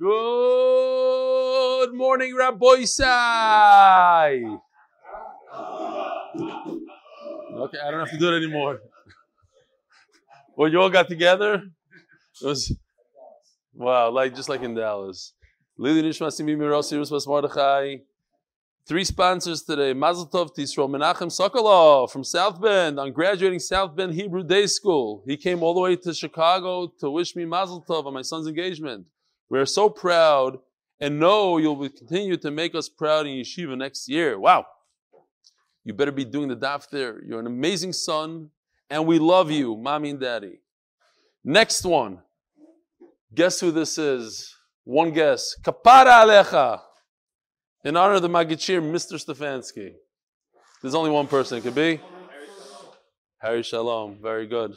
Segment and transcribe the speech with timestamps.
[0.00, 2.66] Good morning, Rabbi.
[2.66, 2.86] Okay,
[7.80, 8.78] I don't have to do it anymore.
[10.54, 11.64] Well, you all got together.
[12.40, 12.72] It was
[13.74, 15.32] wow, like just like in Dallas.
[15.76, 17.96] Lili Nishma Simi Mordechai.
[18.86, 19.94] Three sponsors today.
[19.94, 23.00] Mazel Tov Tisro Menachem Sokolov from South Bend.
[23.00, 25.24] I'm graduating South Bend Hebrew Day School.
[25.26, 28.46] He came all the way to Chicago to wish me Mazel Tov on my son's
[28.46, 29.04] engagement.
[29.50, 30.58] We are so proud
[31.00, 34.38] and know you'll continue to make us proud in Yeshiva next year.
[34.38, 34.66] Wow.
[35.84, 37.22] You better be doing the daf there.
[37.24, 38.50] You're an amazing son,
[38.90, 40.60] and we love you, mommy and daddy.
[41.44, 42.18] Next one.
[43.34, 44.54] Guess who this is?
[44.84, 45.54] One guess.
[45.62, 46.80] Kapara Alecha.
[47.84, 49.14] In honor of the Magichir, Mr.
[49.14, 49.92] Stefansky.
[50.82, 52.00] There's only one person it could be.
[53.38, 54.18] Harry Shalom.
[54.20, 54.74] Very good.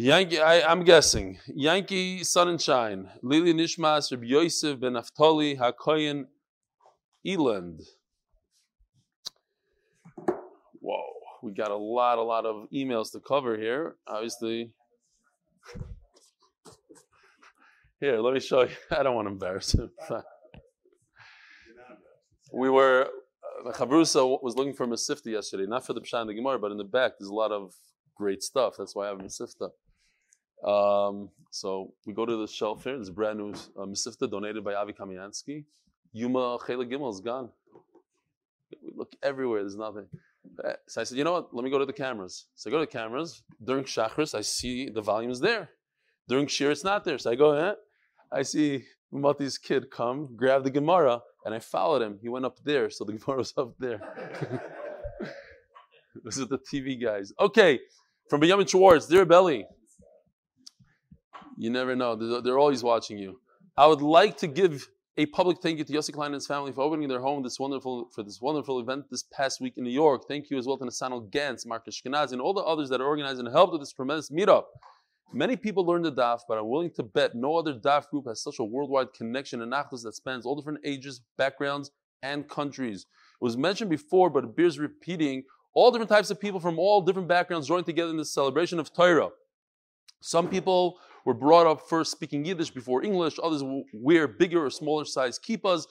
[0.00, 1.38] Yankee, I, am guessing.
[1.46, 3.10] Yankee Sun and Shine.
[3.22, 6.24] Lili Nishmas, Rabbi Yosef ben Naftali, Hakoyen
[7.26, 7.82] Eland.
[10.80, 11.02] Whoa,
[11.42, 13.96] we got a lot, a lot of emails to cover here.
[14.06, 14.72] Obviously.
[18.00, 18.70] Here, let me show you.
[18.90, 19.90] I don't want to embarrass him.
[22.54, 23.06] we were,
[23.66, 26.78] uh, Chabrusa was looking for Mesivta yesterday, not for the Pshan the Gemara, but in
[26.78, 27.74] the back, there's a lot of
[28.16, 28.76] great stuff.
[28.78, 29.68] That's why I have Mesivta.
[30.64, 32.94] Um, so we go to the shelf here.
[32.94, 35.64] There's a brand new uh, Mesivta donated by Avi Kamiansky.
[36.12, 37.50] Yuma Chela Gimel is gone.
[38.82, 39.60] We look everywhere.
[39.60, 40.06] There's nothing.
[40.62, 41.54] Uh, so I said, you know what?
[41.54, 42.46] Let me go to the cameras.
[42.54, 43.42] So I go to the cameras.
[43.62, 45.70] During Shachris, I see the volume is there.
[46.28, 47.18] During Shir, it's not there.
[47.18, 47.74] So I go, eh?
[48.32, 52.18] I see Mati's kid come, grab the Gemara, and I followed him.
[52.22, 54.00] He went up there, so the Gemara was up there.
[56.24, 57.32] this is the TV guys.
[57.40, 57.80] Okay,
[58.28, 59.66] from Benjamin Schwartz, dear Belly.
[61.60, 62.16] You never know.
[62.16, 63.38] They're, they're, always watching you.
[63.76, 66.72] I would like to give a public thank you to Yossi Klein and his family
[66.72, 69.90] for opening their home this wonderful for this wonderful event this past week in New
[69.90, 70.22] York.
[70.26, 73.40] Thank you as well to Nasanel Gantz, Mark Ashkenazi, and all the others that organized
[73.40, 74.64] and helped with this tremendous meetup.
[75.34, 78.42] Many people learn the daf, but I'm willing to bet no other daf group has
[78.42, 81.90] such a worldwide connection and achdus that spans all different ages, backgrounds,
[82.22, 83.04] and countries.
[83.38, 85.42] It was mentioned before, but it bears repeating.
[85.74, 88.94] All different types of people from all different backgrounds joined together in this celebration of
[88.94, 89.28] Torah.
[90.22, 95.04] Some people were brought up first speaking Yiddish before English, others wear bigger or smaller
[95.04, 95.86] size kippas,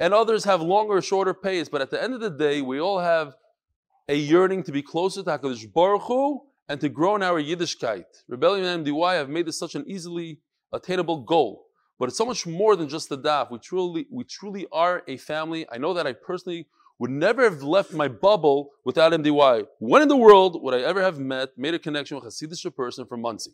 [0.00, 1.68] and others have longer or shorter pays.
[1.68, 3.34] But at the end of the day, we all have
[4.08, 8.04] a yearning to be closer to HaKadosh Baruch Hu and to grow in our Yiddishkeit.
[8.28, 10.40] Rebellion and MDY have made this such an easily
[10.72, 11.66] attainable goal.
[11.98, 13.50] But it's so much more than just the daf.
[13.50, 15.66] We truly, we truly are a family.
[15.70, 16.66] I know that I personally
[16.98, 19.66] would never have left my bubble without MDY.
[19.78, 22.74] When in the world would I ever have met, made a connection with a Hasidic
[22.74, 23.52] person from Monsey?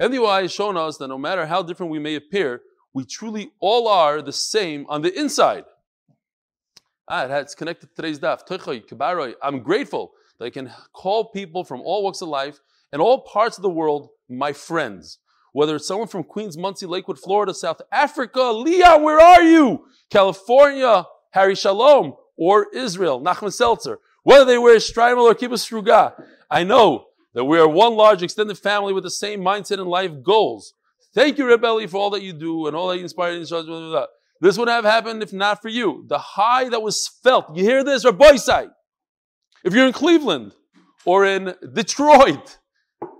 [0.00, 2.60] MDY has shown us that no matter how different we may appear,
[2.92, 5.64] we truly all are the same on the inside.
[7.08, 9.34] Ah, it's connected to today's daf.
[9.42, 12.58] I'm grateful that I can call people from all walks of life
[12.92, 15.18] and all parts of the world my friends.
[15.52, 19.86] Whether it's someone from Queens, Monsey, Lakewood, Florida, South Africa, Leah, where are you?
[20.10, 23.98] California, Harry Shalom, or Israel, Nachman Seltzer.
[24.24, 26.12] Whether they wear a shtreimel or Kibbutz Struga,
[26.50, 27.06] I know
[27.36, 30.72] that we are one large extended family with the same mindset and life goals.
[31.14, 33.38] Thank you, Rebelli, for all that you do and all that you inspire.
[33.38, 36.06] This would have happened if not for you.
[36.08, 37.54] The high that was felt.
[37.54, 38.70] You hear this, Rabbi side.
[39.64, 40.54] If you're in Cleveland
[41.04, 42.56] or in Detroit,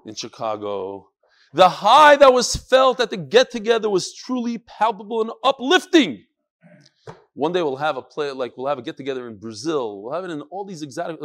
[0.06, 1.10] in Chicago,
[1.53, 6.25] the high that was felt at the get together was truly palpable and uplifting.
[7.34, 10.03] One day we'll have a play, like we'll have a get together in Brazil.
[10.03, 11.19] We'll have it in all these exotic,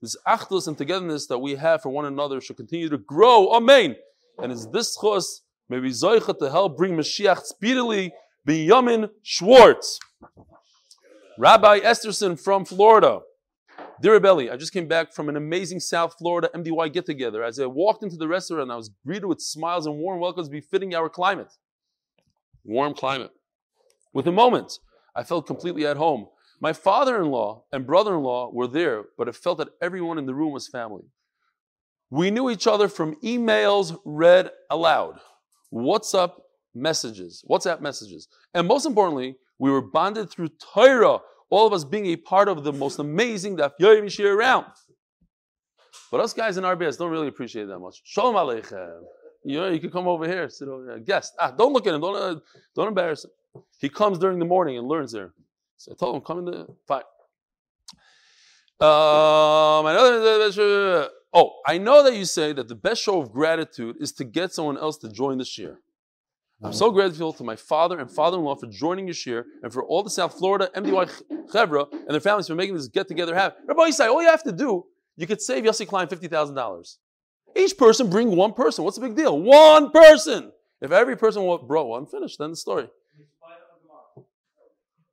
[0.00, 3.52] this achdus and togetherness that we have for one another should continue to grow.
[3.52, 3.96] Amen.
[4.42, 8.12] And it's this chos, may maybe Zoicha to help bring Mashiach speedily.
[8.46, 9.98] Benjamin Schwartz,
[11.36, 13.20] Rabbi Esterson from Florida.
[14.00, 17.42] Dear Belly, I just came back from an amazing South Florida MDY get together.
[17.42, 20.94] As I walked into the restaurant, I was greeted with smiles and warm welcomes befitting
[20.94, 21.52] our climate.
[22.62, 23.32] Warm climate.
[24.12, 24.78] Within moment,
[25.16, 26.28] I felt completely at home.
[26.60, 30.18] My father in law and brother in law were there, but it felt that everyone
[30.18, 31.04] in the room was family.
[32.10, 35.20] We knew each other from emails read aloud,
[35.72, 36.32] WhatsApp
[36.74, 38.28] messages, WhatsApp messages.
[38.54, 41.18] And most importantly, we were bonded through Torah
[41.50, 44.66] all of us being a part of the most amazing Daf Shir around.
[46.10, 48.00] But us guys in RBS don't really appreciate that much.
[48.04, 49.02] Shalom Aleichem.
[49.44, 50.98] You know, you can come over here, sit over here.
[50.98, 51.34] Guest.
[51.38, 52.00] Ah, don't look at him.
[52.00, 52.40] Don't, uh,
[52.74, 53.30] don't embarrass him.
[53.78, 55.32] He comes during the morning and learns there.
[55.76, 57.02] So I told him, come in the, fine.
[58.78, 64.12] Um, another, oh, I know that you say that the best show of gratitude is
[64.12, 65.78] to get someone else to join the shir.
[66.62, 70.08] I'm so grateful to my father and father-in-law for joining Yashir and for all the
[70.08, 73.62] South Florida MDY Chevra and their families for making this get-together happen.
[73.66, 74.86] Rabbi say all you have to do,
[75.16, 76.96] you could save Yossi Klein $50,000.
[77.54, 78.84] Each person bring one person.
[78.84, 79.38] What's the big deal?
[79.38, 80.50] One person.
[80.80, 82.88] If every person brought one, finished, then the story.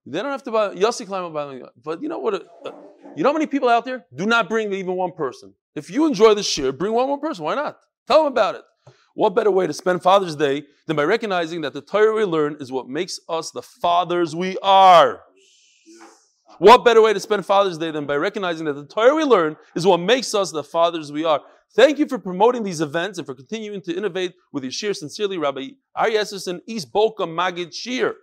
[0.05, 2.33] They don't have to buy Yossi buy But you know what?
[2.33, 2.71] Uh,
[3.15, 5.53] you know how many people out there do not bring even one person.
[5.75, 7.45] If you enjoy the share, bring one more person.
[7.45, 7.77] Why not?
[8.07, 8.63] Tell them about it.
[9.15, 12.57] What better way to spend Father's Day than by recognizing that the Torah we learn
[12.59, 15.21] is what makes us the fathers we are?
[16.57, 19.55] What better way to spend Father's Day than by recognizing that the Torah we learn
[19.75, 21.41] is what makes us the fathers we are?
[21.75, 24.93] Thank you for promoting these events and for continuing to innovate with your shir.
[24.93, 28.15] Sincerely, Rabbi Ari Esserson, East Boca Magid Shir.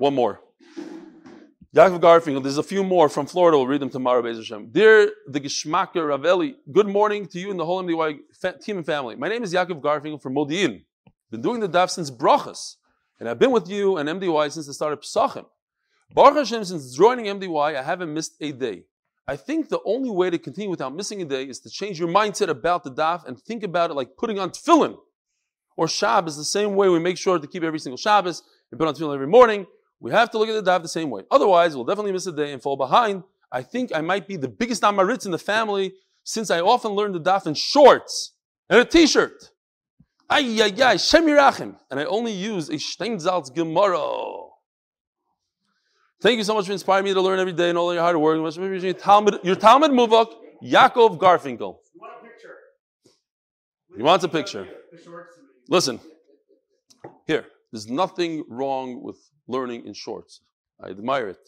[0.00, 0.40] One more.
[1.76, 3.58] Yaakov Garfinkel, there's a few more from Florida.
[3.58, 4.70] We'll read them tomorrow, Be'ez Hashem.
[4.72, 8.20] Dear the Geshmaka Raveli, good morning to you and the whole MDY
[8.62, 9.14] team and family.
[9.16, 10.84] My name is Yaakov Garfinkel from Modi'in.
[11.30, 12.76] Been doing the daf since Brachas,
[13.18, 15.44] and I've been with you and MDY since the start of Pesachim.
[16.14, 18.84] Baruch Hashem, since joining MDY, I haven't missed a day.
[19.28, 22.08] I think the only way to continue without missing a day is to change your
[22.08, 24.96] mindset about the daf and think about it like putting on tefillin.
[25.76, 28.88] Or Shabbos, the same way we make sure to keep every single Shabbos and put
[28.88, 29.66] on tefillin every morning.
[30.00, 31.22] We have to look at the daf the same way.
[31.30, 33.22] Otherwise, we'll definitely miss a day and fall behind.
[33.52, 35.92] I think I might be the biggest Amaritz in the family
[36.24, 38.32] since I often learn the daf in shorts
[38.68, 39.50] and a t-shirt.
[40.28, 41.76] Ay, ay, ay, Shemirachim.
[41.90, 44.46] And I only use a Steinsaltz Gemara.
[46.22, 48.16] Thank you so much for inspiring me to learn every day and all your hard
[48.16, 48.36] work.
[48.56, 50.32] Your Talmud, your Talmud Muvak,
[50.62, 51.78] Yaakov Garfinkel.
[51.94, 52.56] You want a picture?
[53.96, 54.68] He wants a picture.
[55.68, 55.98] Listen,
[57.26, 59.16] here, there's nothing wrong with
[59.50, 60.40] learning in shorts.
[60.82, 61.44] I admire it.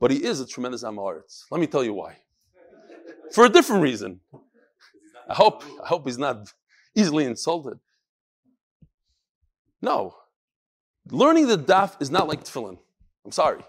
[0.00, 1.44] But he is a tremendous Amaretz.
[1.50, 2.16] Let me tell you why.
[3.32, 4.20] For a different reason.
[5.28, 6.52] I hope, I hope he's not
[6.94, 7.78] easily insulted.
[9.80, 10.14] No.
[11.10, 12.78] Learning the daf is not like tefillin.
[13.24, 13.62] I'm sorry.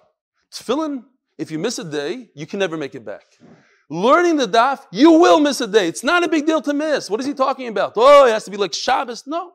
[0.53, 1.03] Tefillin,
[1.37, 3.25] if you miss a day, you can never make it back.
[3.89, 5.87] Learning the daf, you will miss a day.
[5.87, 7.09] It's not a big deal to miss.
[7.09, 7.93] What is he talking about?
[7.95, 9.23] Oh, it has to be like Shabbos.
[9.27, 9.53] No.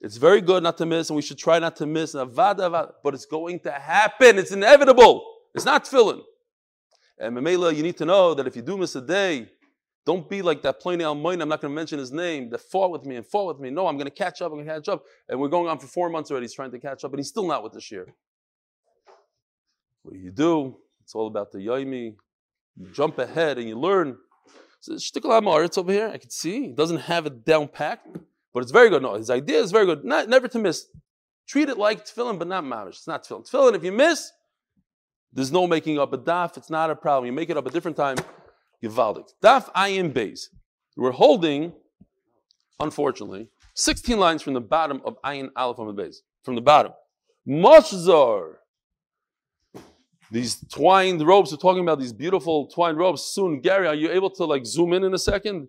[0.00, 2.12] It's very good not to miss, and we should try not to miss.
[2.12, 4.38] But it's going to happen.
[4.38, 5.24] It's inevitable.
[5.54, 6.22] It's not tefillin.
[7.18, 9.50] And Mamela, you need to know that if you do miss a day,
[10.06, 12.90] don't be like that plain Almoin, I'm not going to mention his name, that fought
[12.90, 13.68] with me and fought with me.
[13.68, 15.04] No, I'm going to catch up, I'm going to catch up.
[15.28, 17.28] And we're going on for four months already, he's trying to catch up, and he's
[17.28, 18.06] still not with the shear.
[20.02, 20.78] What do you do?
[21.02, 22.16] It's all about the yaimi.
[22.76, 24.16] You jump ahead and you learn.
[24.80, 26.68] So Shtikal it's over here, I can see.
[26.68, 28.16] He doesn't have it down packed.
[28.52, 29.02] But it's very good.
[29.02, 30.04] No, his idea is very good.
[30.04, 30.86] Not, never to miss.
[31.46, 32.90] Treat it like tefillin, but not mamish.
[32.90, 33.50] It's not tefillin.
[33.50, 34.30] Tefillin, if you miss,
[35.32, 36.56] there's no making up a daf.
[36.56, 37.26] It's not a problem.
[37.26, 38.16] You make it up a different time.
[38.82, 39.28] Givaldik.
[39.42, 40.48] Daf ayin beis.
[40.96, 41.72] We're holding,
[42.78, 46.22] unfortunately, 16 lines from the bottom of ayin aleph on the base.
[46.42, 46.92] From the bottom.
[47.48, 48.54] Mashzar.
[50.32, 53.22] These twined ropes, we're talking about these beautiful twined ropes.
[53.22, 55.68] Soon, Gary, are you able to like zoom in in a second?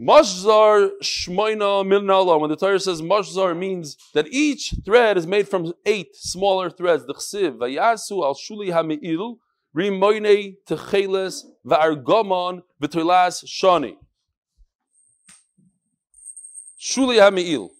[0.00, 2.40] Mashzar shmoina milnala.
[2.40, 7.06] When the Torah says mashzar, means that each thread is made from eight smaller threads.
[7.06, 9.38] The chsiv vayasu al shuli hami'il
[9.76, 13.96] rimoine techeles va'argomon v'toilas shani.
[16.80, 17.70] Shuli hami'il.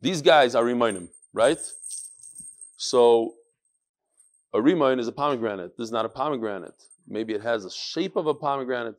[0.00, 1.58] These guys are rimoinim, right?
[2.76, 3.34] So
[4.54, 5.76] a rimoin is a pomegranate.
[5.76, 6.80] This is not a pomegranate.
[7.08, 8.96] Maybe it has the shape of a pomegranate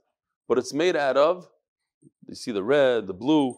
[0.47, 1.47] but it's made out of,
[2.27, 3.57] you see the red, the blue,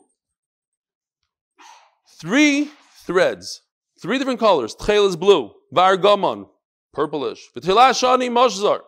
[2.19, 2.69] three
[3.05, 3.61] threads,
[4.01, 4.75] three different colors.
[4.75, 6.47] Tchel is blue, vargamon,
[6.93, 7.39] purplish.
[7.55, 8.81] V'tilashani moshzar.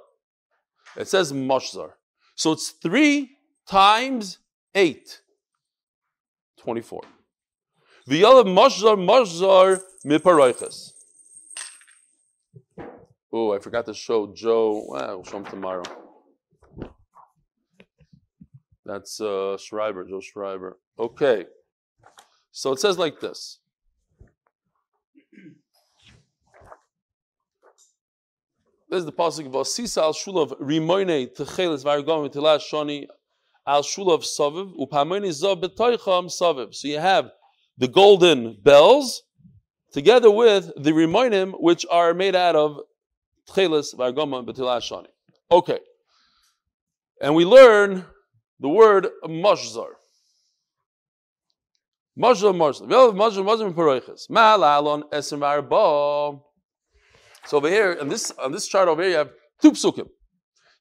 [0.98, 1.91] It says moshzar.
[2.36, 3.31] So it's three
[3.67, 4.39] times
[4.75, 5.22] eight.
[6.60, 7.01] 24.
[8.10, 10.91] V'yalav moshzar moshzar miparoiches.
[13.34, 14.86] Oh, I forgot to show Joe.
[14.89, 15.84] Well, we'll show him tomorrow.
[18.91, 20.77] That's uh, Schreiber, Joe Schreiber.
[21.00, 21.45] Okay.
[22.51, 23.60] So it says like this.
[28.89, 33.07] This is the pasuk of Asisa al Shulav Rimoine Techelis Vargom Tilash Shoni
[33.65, 36.75] al Shulav Saviv Zav Betoicham Saviv.
[36.75, 37.31] So you have
[37.77, 39.24] the golden bells
[39.93, 42.81] together with the Rimoinim, which are made out of
[43.50, 45.07] Techelis Vargom Betilash Shoni.
[45.50, 45.79] Okay.
[47.21, 48.05] And we learn
[48.62, 49.89] the word mashzar.
[52.18, 52.88] Mashzar, mashzar.
[52.88, 54.30] Mashzar, mashzar, paroiches.
[54.30, 56.39] Ma'alalon esem arba.
[57.46, 60.08] So over here, on this, on this chart over here, you have two psukim.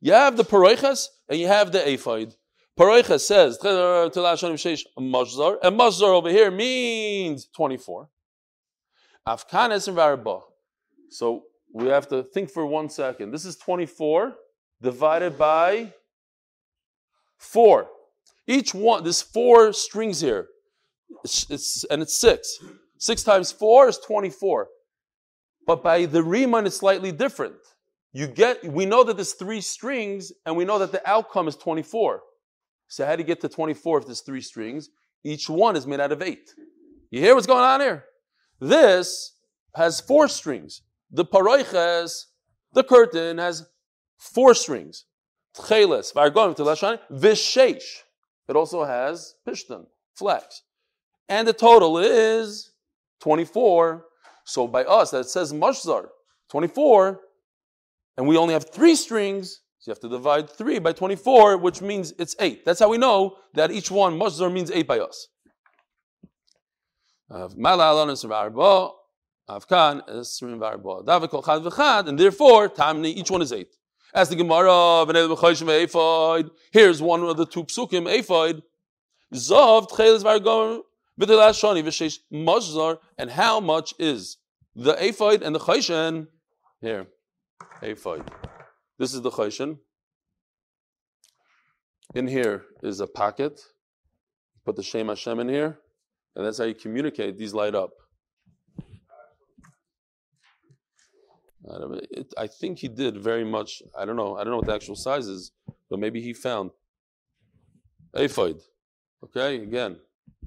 [0.01, 2.35] You have the paroiches and you have the ephod.
[2.79, 8.09] Paroicha says, uh, Mashzar, and Mashzar over here means 24.
[9.27, 10.43] Afkanes and Varba.
[11.11, 13.33] So we have to think for one second.
[13.33, 14.35] This is 24
[14.81, 15.93] divided by
[17.41, 17.89] 4.
[18.47, 20.47] Each one, there's four strings here.
[21.25, 22.59] It's, it's, and it's 6.
[22.99, 24.69] 6 times 4 is 24.
[25.67, 27.55] But by the Riemann, it's slightly different.
[28.13, 31.57] You get, we know that there's three strings, and we know that the outcome is
[31.57, 32.21] 24.
[32.89, 34.91] So how do you get to 24 if there's three strings?
[35.25, 36.51] Each one is made out of eight.
[37.11, 38.05] You hear what's going on here?
[38.61, 39.37] This
[39.75, 40.83] has four strings.
[41.11, 42.25] The paroiches,
[42.73, 43.67] the curtain, has
[44.19, 45.05] four strings.
[45.57, 48.03] Tcheles, vargonim, telashani, visheish.
[48.49, 50.63] It also has pishtan, flax.
[51.29, 52.73] And the total is
[53.21, 54.07] 24.
[54.45, 56.09] So by us, that says mashzar,
[56.49, 57.21] 24,
[58.17, 61.81] and we only have three strings, so you have to divide 3 by 24, which
[61.81, 62.65] means it's 8.
[62.65, 65.29] That's how we know that each one, mashzar, means 8 by us.
[67.31, 67.65] And
[72.19, 72.73] therefore,
[73.05, 73.77] each one is 8.
[74.13, 75.07] As the Gemara,
[76.73, 78.63] here's one of the two psukim, ephod.
[79.33, 80.81] Zav, tcheles vargom,
[81.21, 84.39] v'telashani, v'sheish mashzar, and how much is
[84.75, 86.27] the ephod and the chayshen?
[86.81, 87.07] Here,
[87.83, 88.29] ephod.
[88.99, 89.79] This is the chayshin.
[92.15, 93.61] In here is a pocket.
[94.65, 95.79] Put the Shem Hashem in here,
[96.35, 97.39] and that's how you communicate.
[97.39, 97.93] These light up.
[101.65, 103.83] It, I think he did very much.
[103.97, 104.37] I don't know.
[104.37, 105.53] I don't know what the actual size is,
[105.89, 106.71] but maybe he found
[108.15, 108.61] ephod.
[109.23, 109.99] Okay, again,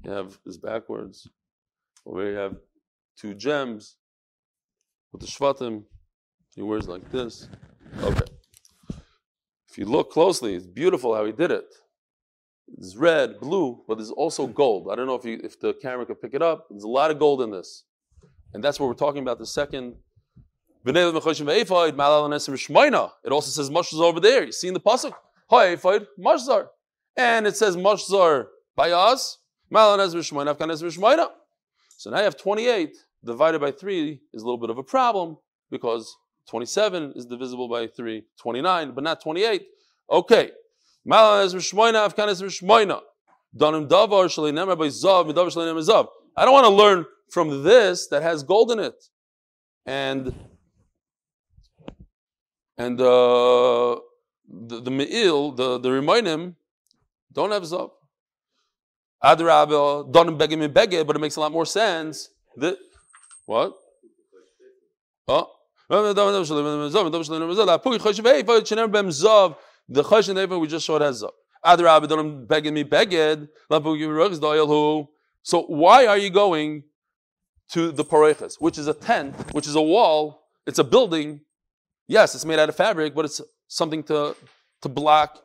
[0.02, 1.28] you have this backwards.
[2.04, 2.56] Over you have
[3.16, 3.96] two gems
[5.12, 5.84] with the shvatim.
[6.54, 7.48] He wears like this.
[8.02, 8.26] Okay.
[9.68, 11.66] If you look closely, it's beautiful how he did it.
[12.78, 14.88] It's red, blue, but there's also gold.
[14.90, 16.66] I don't know if you, if the camera could pick it up.
[16.70, 17.84] There's a lot of gold in this,
[18.52, 19.38] and that's what we're talking about.
[19.38, 19.94] The second.
[20.84, 20.96] It
[23.32, 24.44] also says mashzar over there.
[24.44, 25.14] You see in the pasuk,
[25.48, 26.66] hi mashzar,
[27.16, 29.38] and it says mashzar by us.
[29.70, 29.96] So
[32.10, 35.38] now you have 28 divided by 3 is a little bit of a problem
[35.70, 36.14] because
[36.48, 39.66] 27 is divisible by 3, 29, but not 28.
[40.10, 40.50] Okay.
[41.06, 41.48] I
[46.44, 49.04] don't want to learn from this that has gold in it.
[49.86, 50.34] And
[52.76, 53.96] and uh,
[54.48, 56.54] the the me'il, the the Remainim,
[57.32, 57.90] don't have zav.
[59.22, 62.28] Adrabah, donim begim beged, but it makes a lot more sense.
[62.56, 62.76] That
[63.46, 63.74] what?
[65.26, 65.50] Oh,
[69.88, 71.30] the even we just showed has zav.
[71.64, 73.48] Abidonim begging me beged.
[75.42, 76.84] So why are you going
[77.70, 81.40] to the pareches, which is a tent, which is a wall, it's a building.
[82.06, 84.36] Yes, it's made out of fabric, but it's something to
[84.82, 85.38] to block,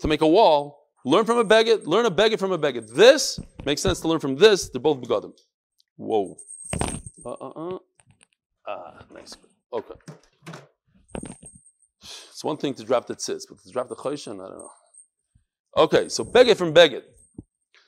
[0.00, 0.78] to make a wall.
[1.04, 2.94] Learn from a beged, learn a beged from a beged.
[2.94, 4.68] This makes sense to learn from this.
[4.68, 5.32] They're both begadim.
[5.96, 6.36] Whoa.
[7.24, 7.78] Uh uh uh.
[8.68, 9.36] Ah, nice.
[9.72, 9.94] Okay.
[12.02, 14.70] It's one thing to drop the tzitz, but to drop the choshen, I don't know.
[15.76, 17.02] Okay, so beged from beged.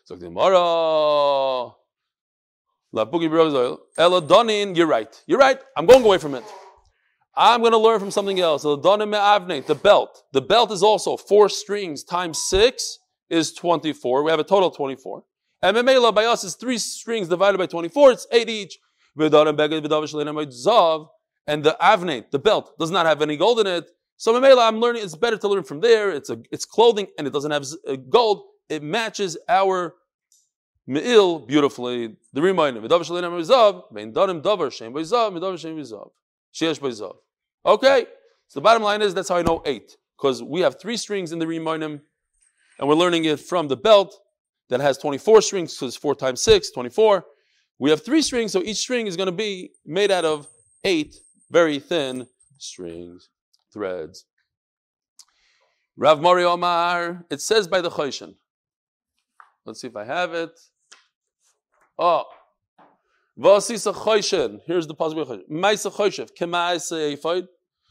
[0.05, 1.73] So the Gemara.
[2.95, 5.23] Eladonin, you're right.
[5.27, 5.59] You're right.
[5.77, 6.45] I'm going away from it.
[7.35, 8.63] I'm going to learn from something else.
[8.63, 8.77] The
[9.83, 10.23] belt.
[10.33, 12.99] The belt is also four strings times six
[13.31, 14.23] is 24.
[14.23, 15.25] We have a total of 24.
[15.63, 18.13] And Memela by us is three strings divided by 24.
[18.13, 18.79] It's eight each.
[19.19, 19.33] And
[21.65, 23.91] the avnate, the belt, does not have any gold in it.
[24.17, 26.11] So Memela, I'm learning, it's better to learn from there.
[26.11, 28.45] It's a, it's clothing and it doesn't have uh, gold.
[28.69, 29.95] It matches our
[30.87, 32.17] me'il beautifully.
[32.33, 32.81] The reminder,
[37.65, 38.07] Okay,
[38.49, 39.97] so the bottom line is that's how I know eight.
[40.17, 42.01] Because we have three strings in the reminder,
[42.79, 44.19] and we're learning it from the belt
[44.69, 47.25] that has 24 strings, so it's 4 times 6, 24.
[47.79, 50.47] We have three strings, so each string is going to be made out of
[50.85, 51.17] eight
[51.51, 52.27] very thin
[52.59, 53.29] strings,
[53.73, 54.25] threads.
[55.97, 58.35] Rav Mori Omar, it says by the Choshen.
[59.65, 60.59] Let's see if I have it.
[61.99, 62.25] Oh,
[63.39, 64.61] Vasisa Choshen.
[64.67, 65.49] Here's the possible Choshen.
[65.51, 66.31] Maisa Choshev.
[66.39, 67.47] Kemaisa.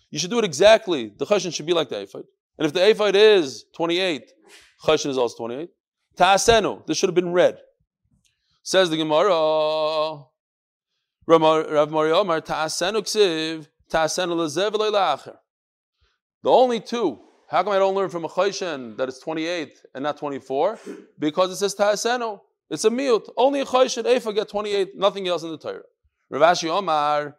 [0.10, 1.12] You should do it exactly.
[1.18, 2.24] The Choshen should be like the Ephod.
[2.58, 4.32] And if the Ephod is 28,
[4.84, 5.70] Choshen is also 28.
[6.18, 6.86] Ta'asenu.
[6.86, 7.58] This should have been red.
[8.64, 10.26] Says the Gemara.
[11.28, 15.36] Rav Mari Omar, Ta'asenu ksiv, Ta'asenu lezev
[16.44, 20.04] The only two How come I don't learn from a Chayshen that it's 28 and
[20.04, 20.80] not 24?
[21.20, 22.40] Because it says Ta'asenu.
[22.72, 23.28] It's a mute.
[23.36, 25.82] Only a Chayshen Efa get 28, nothing else in the Torah.
[26.34, 27.36] Ravashi Omar,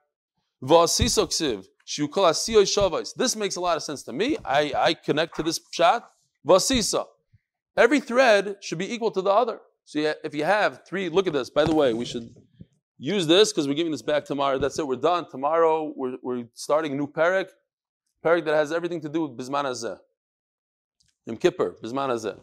[0.63, 3.15] Vasisoksiv, Shukal Asiyoy Shavais.
[3.17, 4.37] This makes a lot of sense to me.
[4.45, 6.07] I, I connect to this shot.
[6.47, 7.07] Vasisa.
[7.79, 9.61] Every thread should be equal to the other.
[9.87, 11.49] So if you have three, look at this.
[11.49, 12.29] By the way, we should
[12.99, 14.59] use this because we're giving this back tomorrow.
[14.59, 14.87] That's it.
[14.87, 15.31] We're done.
[15.31, 17.49] Tomorrow we're, we're starting a new parak.
[18.23, 19.99] Parak that has everything to do with Bisman Hazeh.
[21.25, 22.39] Yom Kippur, Bisman.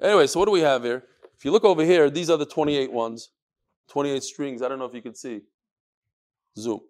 [0.00, 1.02] Anyway, so what do we have here?
[1.40, 3.30] If you look over here, these are the 28 ones.
[3.88, 4.60] 28 strings.
[4.60, 5.40] I don't know if you can see.
[6.58, 6.80] Zoom.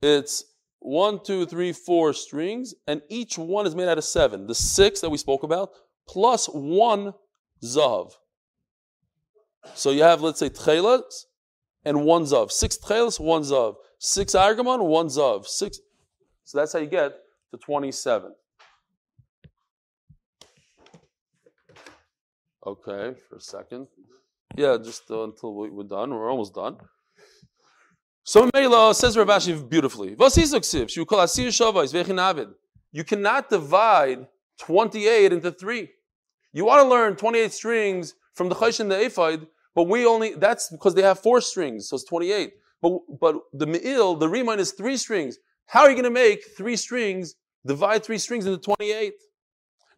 [0.00, 0.44] It's
[0.78, 4.46] one, two, three, four strings, and each one is made out of seven.
[4.46, 5.72] The six that we spoke about,
[6.08, 7.12] plus one
[7.62, 8.12] zav.
[9.74, 11.26] So you have, let's say, tchelas
[11.84, 12.50] and one zav.
[12.52, 13.74] Six tchelas, one zav.
[13.98, 15.46] Six argamon, one zav.
[15.46, 15.80] Six.
[16.44, 17.12] So that's how you get
[17.50, 18.32] to 27.
[22.66, 23.86] Okay, for a second.
[24.56, 26.10] Yeah, just uh, until we, are done.
[26.12, 26.76] We're almost done.
[28.24, 30.16] So Mela says Rav Ashi beautifully.
[32.92, 34.26] You cannot divide
[34.58, 35.90] 28 into three.
[36.52, 39.46] You want to learn 28 strings from the Chaysh and the Ephod,
[39.76, 42.52] but we only, that's because they have four strings, so it's 28.
[42.82, 45.38] But, but the Me'il, the Riemann is three strings.
[45.66, 49.12] How are you going to make three strings, divide three strings into 28?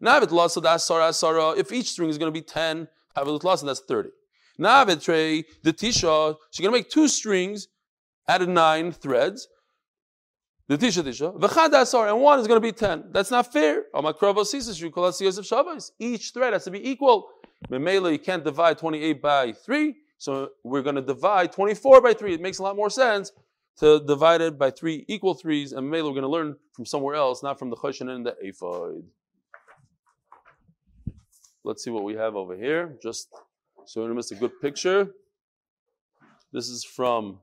[0.01, 4.09] If each string is going to be 10, that's 30.
[4.59, 7.67] Navitre, the Tisha, she's going to make two strings
[8.27, 9.47] out of nine threads.
[10.67, 11.39] The tisha tisha.
[11.39, 13.05] V'chad asar, and one is going to be ten.
[13.11, 13.85] That's not fair.
[15.99, 17.29] Each thread has to be equal.
[17.71, 22.35] Memela, you can't divide 28 by 3, so we're going to divide 24 by 3.
[22.35, 23.31] It makes a lot more sense
[23.79, 27.15] to divide it by 3 equal threes, and Memela, we're going to learn from somewhere
[27.15, 29.03] else, not from the Choshen and the Ephod.
[31.69, 33.27] Let's see what we have over here, just
[33.85, 35.11] so we don't miss a good picture.
[36.51, 37.41] This is from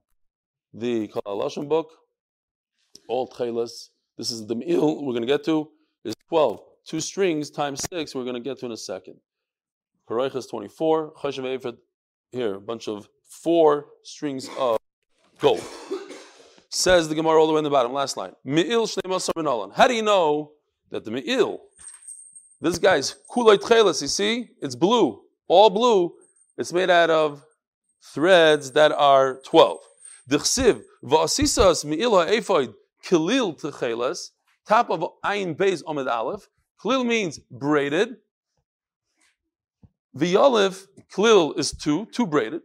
[0.75, 1.93] the Kalalashon book,
[3.09, 3.91] all tchelas.
[4.19, 5.69] This is the meal we're going to get to,
[6.05, 6.61] is 12.
[6.85, 9.15] Two strings times six, we're going to get to in a second.
[10.11, 11.13] Paraycha is 24.
[11.13, 11.77] Chashav
[12.33, 14.77] here, a bunch of four strings of
[15.39, 15.63] gold.
[16.69, 18.33] Says the Gemara all the way in the bottom, last line.
[18.45, 18.89] Me'il
[19.77, 20.51] How do you know
[20.91, 21.61] that the me'il,
[22.61, 24.49] this guy's kulay tchelas, you see?
[24.61, 26.15] It's blue, all blue.
[26.59, 27.45] It's made out of
[28.03, 29.79] threads that are 12.
[30.31, 34.31] Dichsiv, va'asisas me'ila ephod kilil techelas,
[34.67, 36.49] top of ayin beis omid aleph.
[36.83, 38.17] Kilil means braided.
[40.17, 42.63] V'yalev, kilil is two, two braided.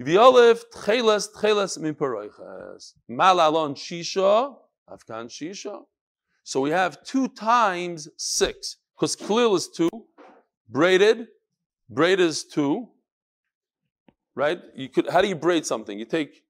[0.00, 2.94] V'yalev, tchelas, tchelas min paroiches.
[3.08, 4.56] Malalon shisha,
[4.90, 5.84] afkan shisha.
[6.42, 9.90] So we have two times six, because kilil is two,
[10.68, 11.28] braided,
[11.88, 12.88] braid is two,
[14.34, 14.60] right?
[14.74, 15.98] You could, how do you braid something?
[15.98, 16.42] You take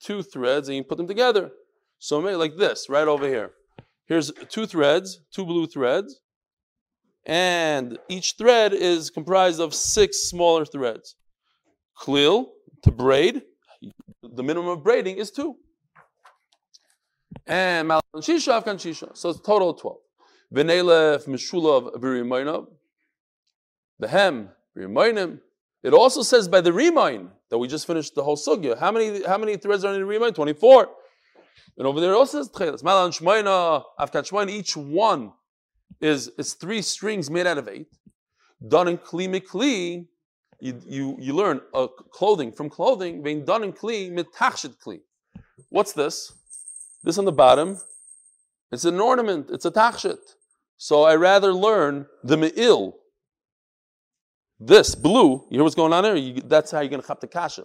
[0.00, 1.50] two threads and you put them together.
[1.98, 3.52] So like this, right over here.
[4.06, 6.20] Here's two threads, two blue threads,
[7.24, 11.14] and each thread is comprised of six smaller threads.
[11.96, 12.46] Klil,
[12.82, 13.42] to braid,
[14.22, 15.56] the minimum of braiding is two.
[17.46, 19.16] And Malan Shisha, Afghan Shisha.
[19.16, 19.80] So it's total of
[20.52, 20.66] 12.
[20.66, 22.66] Venelef, Mishulav, Virimainab.
[23.98, 25.40] The hem, Virimainam.
[25.82, 28.78] It also says by the Rimain that we just finished the whole sugya.
[28.78, 30.34] How many how many threads are in the Rimain?
[30.34, 30.88] 24.
[31.78, 32.84] And over there it also says Tchelas.
[32.84, 35.32] Malan Shmaina, Afkat Shmaina, each one
[36.00, 37.88] is, is three strings made out of eight.
[38.66, 40.06] Done in Kli Mikli,
[40.60, 45.00] you, you, you learn uh, clothing from clothing, being done in Kli, mitachshit Kli.
[45.70, 46.32] What's this?
[47.02, 47.78] This on the bottom,
[48.70, 50.20] it's an ornament, it's a tachshit.
[50.76, 52.96] So I rather learn the me'il,
[54.58, 56.16] this blue, you hear what's going on there?
[56.16, 57.64] You, that's how you're going to chap the kasha.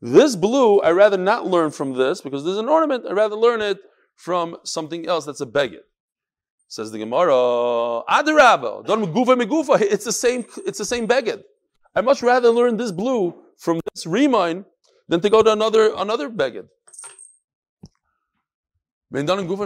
[0.00, 3.04] This blue, I rather not learn from this because there's an ornament.
[3.08, 3.78] I rather learn it
[4.16, 5.80] from something else that's a beggar.
[6.68, 9.80] Says the Gemara, Adarabba, don megufa megufa.
[9.80, 10.44] It's the same.
[10.66, 11.42] It's the same beggar.
[11.94, 14.64] I much rather learn this blue from this remine
[15.08, 16.28] than to go to another another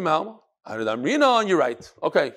[0.01, 0.39] malma.
[1.49, 1.93] You're right.
[2.03, 2.33] Okay.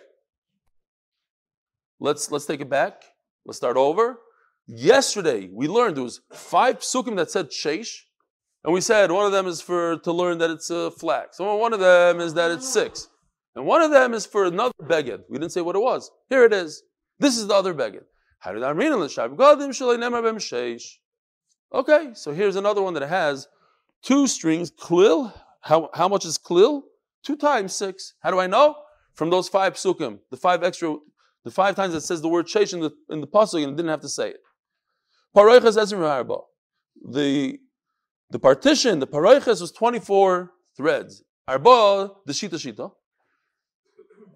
[2.04, 3.04] Let's let's take it back.
[3.46, 4.18] Let's start over.
[4.66, 8.00] Yesterday we learned there was five psukim that said sheish,
[8.64, 11.28] and we said one of them is for to learn that it's a flag.
[11.34, 13.08] So one of them is that it's six,
[13.56, 15.20] and one of them is for another beged.
[15.30, 16.10] We didn't say what it was.
[16.28, 16.82] Here it is.
[17.20, 18.06] This is the other beged.
[18.40, 19.14] How did I read it?
[21.74, 23.48] Okay, so here's another one that has
[24.02, 24.72] two strings.
[24.72, 25.32] Klil.
[25.62, 26.82] How, how much is klil?
[27.22, 28.16] Two times six.
[28.22, 28.78] How do I know?
[29.14, 30.98] From those five psukim, the five extra
[31.44, 33.90] The five times it says the word sheish in the in the pasuk and didn't
[33.90, 34.42] have to say it.
[35.36, 36.38] Paroiches Arba.
[37.04, 37.60] The
[38.30, 41.24] the partition, the paroiches was 24 threads.
[41.48, 42.92] Arba, the shita shita.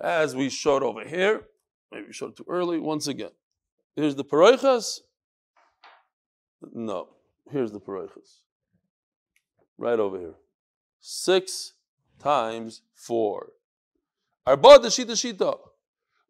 [0.02, 1.44] As we showed over here,
[1.92, 2.80] maybe we showed it too early.
[2.80, 3.32] Once again,
[3.96, 5.00] here's the paroiches.
[6.74, 7.10] No,
[7.50, 8.40] here's the paroiches.
[9.78, 10.36] Right over here.
[11.00, 11.74] Six
[12.20, 13.52] times four.
[14.46, 15.58] Arba the shita shita.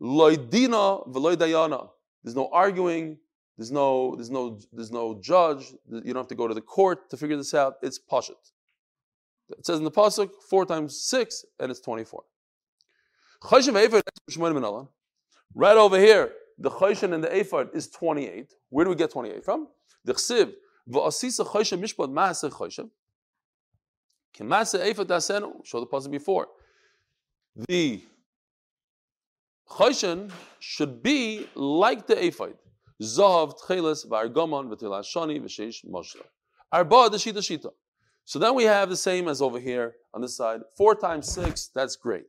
[0.01, 1.89] Dayana.
[2.23, 3.17] There's no arguing.
[3.57, 5.73] There's no, there's no, there's no judge.
[5.89, 7.75] You don't have to go to the court to figure this out.
[7.81, 8.51] It's pashut.
[9.49, 12.23] It says in the pasuk four times six, and it's twenty-four.
[15.53, 18.53] Right over here, the chayshin and the ephod is twenty-eight.
[18.69, 19.67] Where do we get twenty-eight from?
[20.03, 20.51] The chsiv
[20.89, 22.89] v'asisa chayshin mishpat maaseh chayshin.
[25.63, 26.47] Show the pasuk before.
[27.69, 28.01] The
[29.69, 32.55] chayshin should be like the ephod.
[33.01, 36.25] Zav tcheles v'argamon v'tilashani v'sheish moshla.
[36.71, 37.71] Arba the shita shita.
[38.23, 40.61] So then we have the same as over here on this side.
[40.75, 42.25] Four times six, that's great.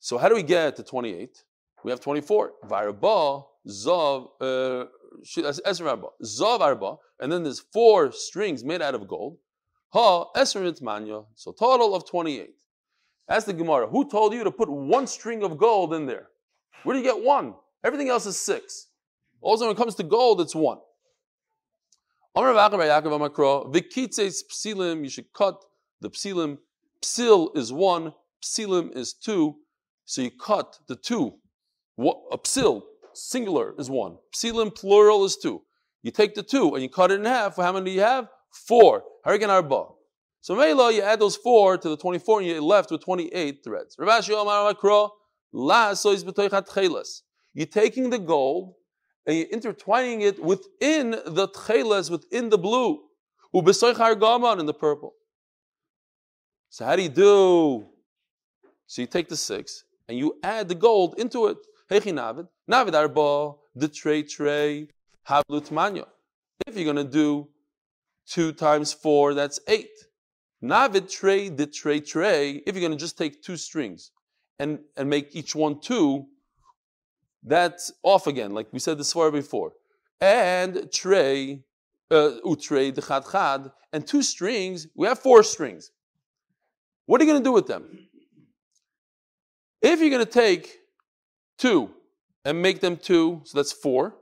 [0.00, 1.44] So how do we get to 28?
[1.84, 2.52] We have 24.
[2.66, 4.86] Varba, Zav, uh,
[5.24, 9.38] Zav Arba, and then there's four strings made out of gold.
[9.90, 11.22] Ha, Esrimit Manya.
[11.34, 12.50] So total of 28.
[13.28, 16.28] Ask the Gemara, who told you to put one string of gold in there?
[16.82, 17.54] Where do you get one?
[17.84, 18.86] Everything else is six.
[19.40, 20.78] Also, when it comes to gold, it's one.
[23.72, 25.64] Vikitses psilim, you should cut
[26.00, 26.58] the psilim.
[27.02, 28.12] Psil is one,
[28.42, 29.56] psilim is two,
[30.04, 31.34] so you cut the two.
[31.98, 34.16] A psil, singular, is one.
[34.34, 35.62] Psilim, plural, is two.
[36.02, 37.56] You take the two and you cut it in half.
[37.56, 38.28] How many do you have?
[38.52, 39.04] Four.
[39.26, 39.86] Harigan arba.
[40.40, 43.96] So Mela, you add those four to the 24 and you're left with 28 threads.
[47.54, 48.74] You're taking the gold
[49.26, 53.00] and you're intertwining it within the tcheles, within the blue.
[53.54, 55.14] Ubesoich in the purple.
[56.70, 57.86] So how do you do?
[58.86, 61.58] So you take the six and you add the gold into it.
[61.90, 64.88] Navid, navid arba, the tray tray,
[65.26, 66.06] havlut manya.
[66.66, 67.48] If you're going to do
[68.26, 69.90] two times four, that's eight.
[70.62, 72.62] Navid tray, the tray tray.
[72.66, 74.10] If you're going to just take two strings
[74.58, 76.26] and, and make each one two,
[77.44, 79.72] that's off again, like we said this far before.
[80.20, 81.62] And tray,
[82.10, 85.92] uh, utre, the chad chad, and two strings, we have four strings.
[87.06, 88.08] What are you going to do with them?
[89.80, 90.78] If you're going to take
[91.56, 91.90] two
[92.44, 94.16] and make them two, so that's four,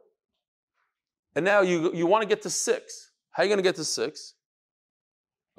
[1.34, 3.10] and now you, you want to get to six.
[3.30, 4.34] How are you going to get to six?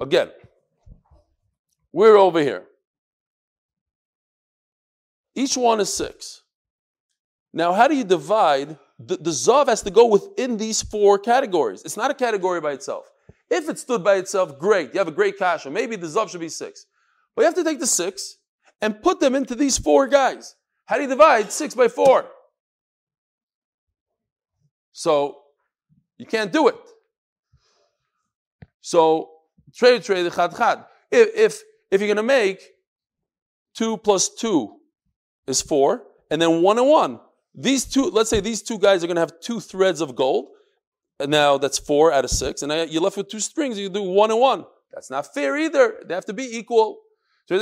[0.00, 0.30] Again,
[1.92, 2.64] we're over here.
[5.34, 6.42] Each one is six.
[7.52, 8.78] Now, how do you divide?
[8.98, 11.82] The, the Zav has to go within these four categories.
[11.84, 13.10] It's not a category by itself.
[13.50, 14.92] If it stood by itself, great.
[14.92, 15.70] You have a great kasha.
[15.70, 16.86] Maybe the Zav should be six.
[17.34, 18.36] But you have to take the six
[18.80, 20.56] and put them into these four guys.
[20.86, 22.26] How do you divide six by four?
[24.92, 25.38] So,
[26.16, 26.76] you can't do it.
[28.80, 29.30] So,
[29.74, 30.84] trade, trade, chad, chad.
[31.10, 32.62] If, if, if you're going to make
[33.74, 34.76] two plus two
[35.46, 37.20] is four, and then one and one,
[37.54, 40.48] these two, let's say these two guys are going to have two threads of gold.
[41.20, 42.62] And now that's four out of six.
[42.62, 43.78] And now you're left with two strings.
[43.78, 44.64] You do one and one.
[44.92, 46.00] That's not fair either.
[46.06, 46.98] They have to be equal.
[47.50, 47.56] Eh,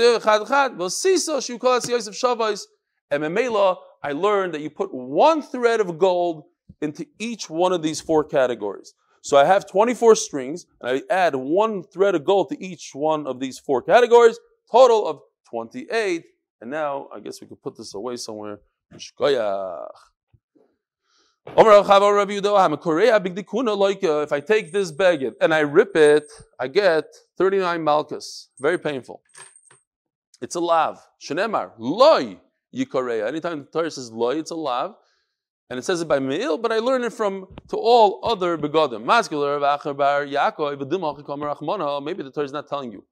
[3.08, 6.44] and Memela, I learned that you put one thread of gold
[6.82, 8.94] into each one of these four categories.
[9.26, 13.26] So I have 24 strings, and I add one thread of gold to each one
[13.26, 14.38] of these four categories,
[14.70, 15.18] total of
[15.50, 16.24] 28.
[16.60, 18.60] And now I guess we could put this away somewhere.
[18.92, 19.02] If
[24.32, 28.50] I take this baguette and I rip it, I get 39 malchus.
[28.60, 29.22] Very painful.
[30.40, 31.00] It's a lav.
[31.20, 32.38] Shenemar, loy
[32.72, 33.26] yikoreya.
[33.26, 34.94] Anytime the Torah says loy, it's a lav.
[35.68, 39.04] And it says it by meal, but I learn it from to all other begodim.
[39.04, 39.58] Mascular,
[42.04, 43.04] maybe the Torah is not telling you.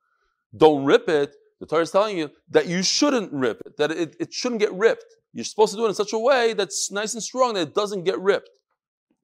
[0.57, 1.35] Don't rip it.
[1.61, 4.73] The Torah is telling you that you shouldn't rip it, that it, it shouldn't get
[4.73, 5.05] ripped.
[5.33, 7.75] You're supposed to do it in such a way that's nice and strong that it
[7.75, 8.51] doesn't get ripped.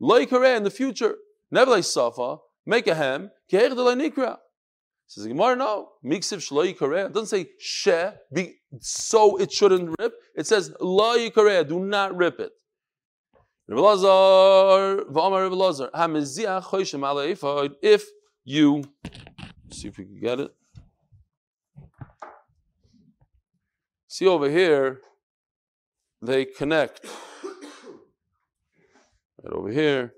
[0.00, 1.16] Loi in the future,
[1.50, 4.38] never safa, make a hem, keher nikra.
[5.06, 5.88] Says Gemara, no.
[6.04, 7.06] Miksiv shloi kareh.
[7.06, 7.92] It doesn't say she,
[8.32, 10.14] be, so it shouldn't rip.
[10.36, 12.52] It says loi kareh, do not rip it.
[17.82, 18.04] If
[18.44, 18.84] you,
[19.70, 20.50] see if we can get it.
[24.08, 25.00] See over here,
[26.20, 27.06] they connect
[29.42, 30.12] Right over here,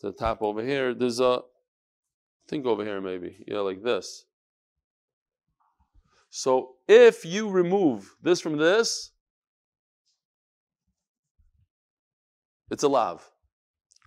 [0.00, 0.94] to the top over here.
[0.94, 1.42] There's a
[2.48, 4.24] think over here maybe, yeah, like this.
[6.30, 9.10] So if you remove this from this,
[12.70, 13.30] it's a lav.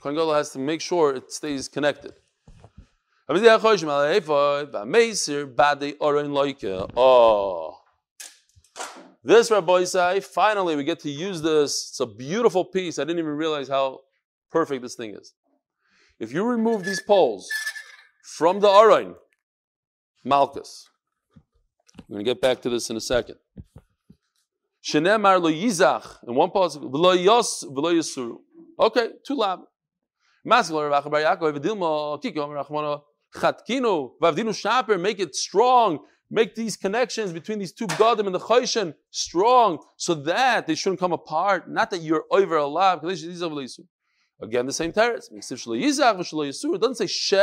[0.02, 2.13] Kohen Gadol has to make sure it stays connected.
[6.97, 7.78] Oh.
[9.24, 11.89] This Rabbi say, finally we get to use this.
[11.91, 12.97] It's a beautiful piece.
[12.97, 14.00] I didn't even realize how
[14.52, 15.34] perfect this thing is.
[16.19, 17.47] If you remove these poles
[18.24, 19.15] from the Arain,
[20.24, 20.89] Malchus,
[22.08, 23.38] we're going to get back to this in a second.
[24.84, 28.38] Shenemar lo yizach, in one part, v'lo yos, v'lo yisuru.
[28.79, 29.60] Okay, two lab.
[30.43, 30.69] Make
[35.19, 35.99] it strong.
[36.34, 40.99] Make these connections between these two Gadim and the Chayshin strong so that they shouldn't
[40.99, 41.69] come apart.
[41.69, 43.03] Not that you're over a lab.
[43.03, 45.29] Again, the same teretz.
[45.29, 47.36] It doesn't say she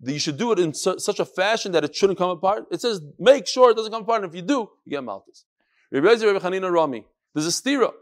[0.00, 2.66] that you should do it in su- such a fashion that it shouldn't come apart.
[2.70, 4.22] It says make sure it doesn't come apart.
[4.22, 5.44] And if you do, you get malchus.
[5.90, 7.92] There's a stira.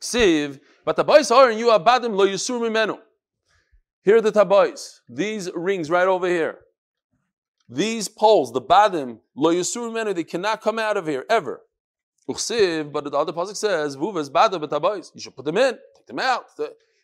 [0.00, 2.98] Ksiv, but the boys are and you abadim lo yisur mimenu.
[4.02, 5.00] Here are the tabais.
[5.08, 6.60] These rings right over here.
[7.68, 11.60] These poles, the badim, lo yisur mimenu, they cannot come out of here ever.
[12.30, 15.10] Uchsiv, but the other pasuk says, vuvas badim tabais.
[15.12, 16.44] You should put them in, take them out.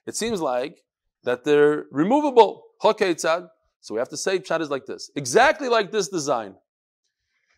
[0.06, 0.84] It seems like
[1.24, 2.62] that they're removable.
[2.80, 5.10] So we have to say pshat is like this.
[5.16, 6.54] Exactly like this design.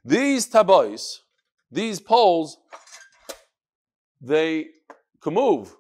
[0.05, 1.19] These tabais,
[1.71, 2.59] these poles,
[4.23, 4.69] they
[5.23, 5.75] can move.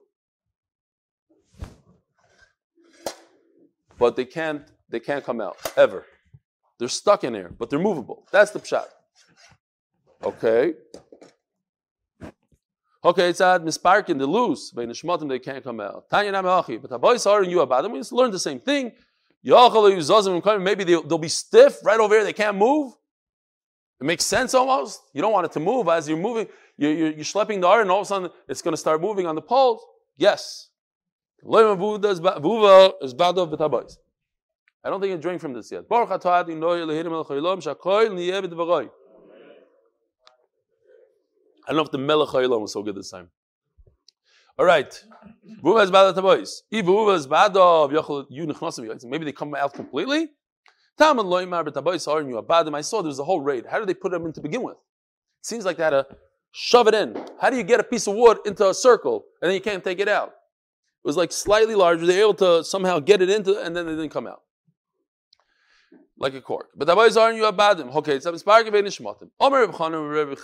[3.98, 6.06] But they can't they can't come out ever.
[6.78, 8.26] They're stuck in there, but they're movable.
[8.30, 8.86] That's the pshat.
[10.22, 10.74] Okay.
[13.04, 16.08] Okay, it's at misparkin, the loose, by nishmatim, they can't come out.
[16.08, 18.92] Tanya namachi, but boys are and you about them, we just learn the same thing.
[19.42, 22.94] Maybe they'll, they'll be stiff right over here, they can't move.
[24.00, 25.02] It makes sense almost.
[25.12, 27.82] You don't want it to move as you're moving, you're, you're, you're schlepping the iron,
[27.82, 29.84] and all of a sudden it's going to start moving on the poles.
[30.16, 30.70] Yes.
[34.82, 35.84] I don't think you drink from this yet.
[41.66, 43.30] I don't know if the Melech HaOlam was so good this time.
[44.58, 45.04] All right.
[49.04, 50.28] Maybe they come out completely.
[50.98, 51.06] I
[51.96, 53.66] saw there was a whole raid.
[53.66, 54.76] How did they put them in to begin with?
[54.76, 56.06] It seems like they had to
[56.52, 57.16] shove it in.
[57.40, 59.82] How do you get a piece of wood into a circle and then you can't
[59.82, 60.34] take it out?
[61.04, 62.06] It was like slightly larger.
[62.06, 64.40] They were able to somehow get it into, and then it didn't come out.
[66.16, 66.70] Like a cork.
[66.74, 67.94] But the boys aren't you abadim.
[67.94, 69.28] Okay, it's a spark of nishmatim.
[69.38, 70.38] Omer Reb Chanan Reb.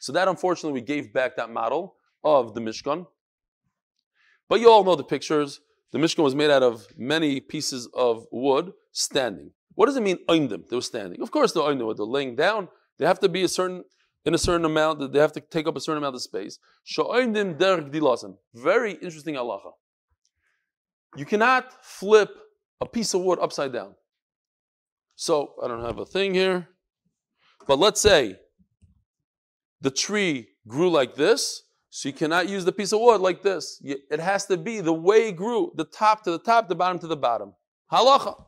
[0.00, 3.06] So that unfortunately we gave back that model of the Mishkan.
[4.50, 5.60] But you all know the pictures.
[5.92, 9.52] The Mishkan was made out of many pieces of wood standing.
[9.76, 10.68] What does it mean, oimdim?
[10.68, 11.22] They were standing.
[11.22, 11.96] Of course, they're oimdim.
[11.96, 12.68] They're laying down.
[12.98, 13.84] They have to be a certain
[14.26, 16.58] in a certain amount, that they have to take up a certain amount of space.
[16.96, 17.24] Very
[18.94, 19.72] interesting halacha.
[21.16, 22.30] You cannot flip
[22.80, 23.94] a piece of wood upside down.
[25.14, 26.68] So, I don't have a thing here,
[27.66, 28.36] but let's say
[29.80, 33.80] the tree grew like this, so you cannot use the piece of wood like this.
[33.82, 36.98] It has to be the way it grew, the top to the top, the bottom
[36.98, 37.54] to the bottom.
[37.90, 38.44] Halacha.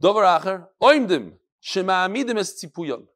[0.00, 1.32] Dover acher, oimdim,
[1.64, 3.06] shema'amidim es tzipuyon.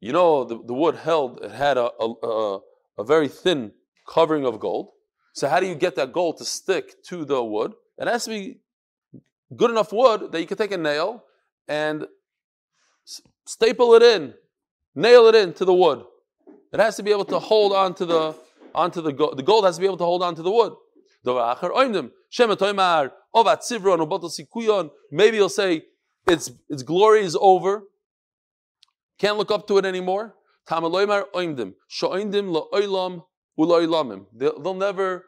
[0.00, 2.58] You know, the, the wood held, it had a, a,
[2.98, 3.72] a, very thin
[4.06, 4.90] covering of gold.
[5.32, 7.72] So how do you get that gold to stick to the wood?
[7.98, 8.60] It has to be
[9.54, 11.24] good enough wood that you can take a nail
[11.68, 12.06] and
[13.46, 14.34] staple it in,
[14.94, 16.04] nail it into the wood.
[16.72, 18.34] It has to be able to hold on to the
[18.74, 19.38] onto the gold.
[19.38, 20.74] The gold has to be able to hold on to the wood.
[25.10, 25.82] Maybe you'll say
[26.26, 27.84] its its glory is over.
[29.18, 30.34] Can't look up to it anymore.
[30.68, 30.84] They'll,
[34.74, 35.24] never,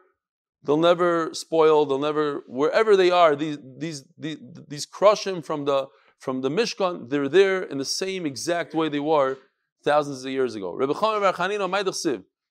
[0.64, 1.86] they'll never spoil.
[1.86, 4.86] They'll never, wherever they are, these these these, these
[5.24, 5.86] him from the
[6.18, 7.08] from the Mishkan.
[7.08, 9.38] They're there in the same exact way they were
[9.84, 10.76] thousands of years ago.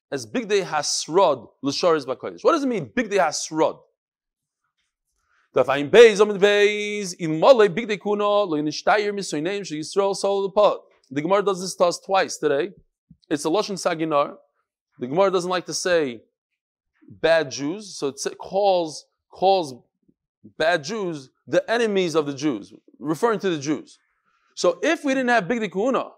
[0.09, 2.43] As big day hasrod l'sharis b'kodesh.
[2.43, 2.89] What does it mean?
[2.95, 3.79] Big day hasrod.
[5.53, 10.43] Fine beis omid beis in mole big day kuno lo yishtayir misoyneim she Yisrael sol
[10.43, 10.81] the pot.
[11.09, 12.71] The Gemara does this to us twice today.
[13.29, 14.35] It's a Lashon Saginar.
[14.99, 16.21] The Gemara doesn't like to say
[17.07, 19.75] bad Jews, so it calls, calls
[20.57, 23.99] bad Jews the enemies of the Jews, referring to the Jews.
[24.55, 26.09] So if we didn't have Big Kuna,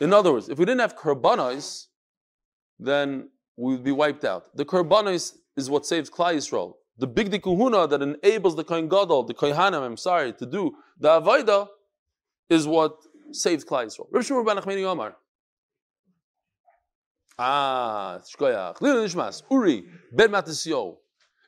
[0.00, 1.86] in other words, if we didn't have Karbanas,
[2.78, 4.56] then we would be wiped out.
[4.56, 6.74] The Korbanos is what saves Klal Yisrael.
[6.98, 11.20] The big Kuhuna that enables the Kohen Gadol, the Kohanim, I'm sorry, to do the
[11.20, 11.68] Avodah
[12.50, 12.96] is what
[13.32, 14.10] saves Klal Yisrael.
[14.12, 15.16] Achmeni Omar.
[17.38, 18.76] Ah, Shkoyach.
[18.76, 20.96] Nishmas, Uri, Ben Matisyo.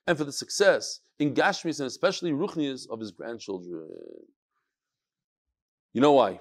[0.07, 3.89] And for the success in Gashmis and especially Ruchnias of his grandchildren.
[5.93, 6.41] You know why?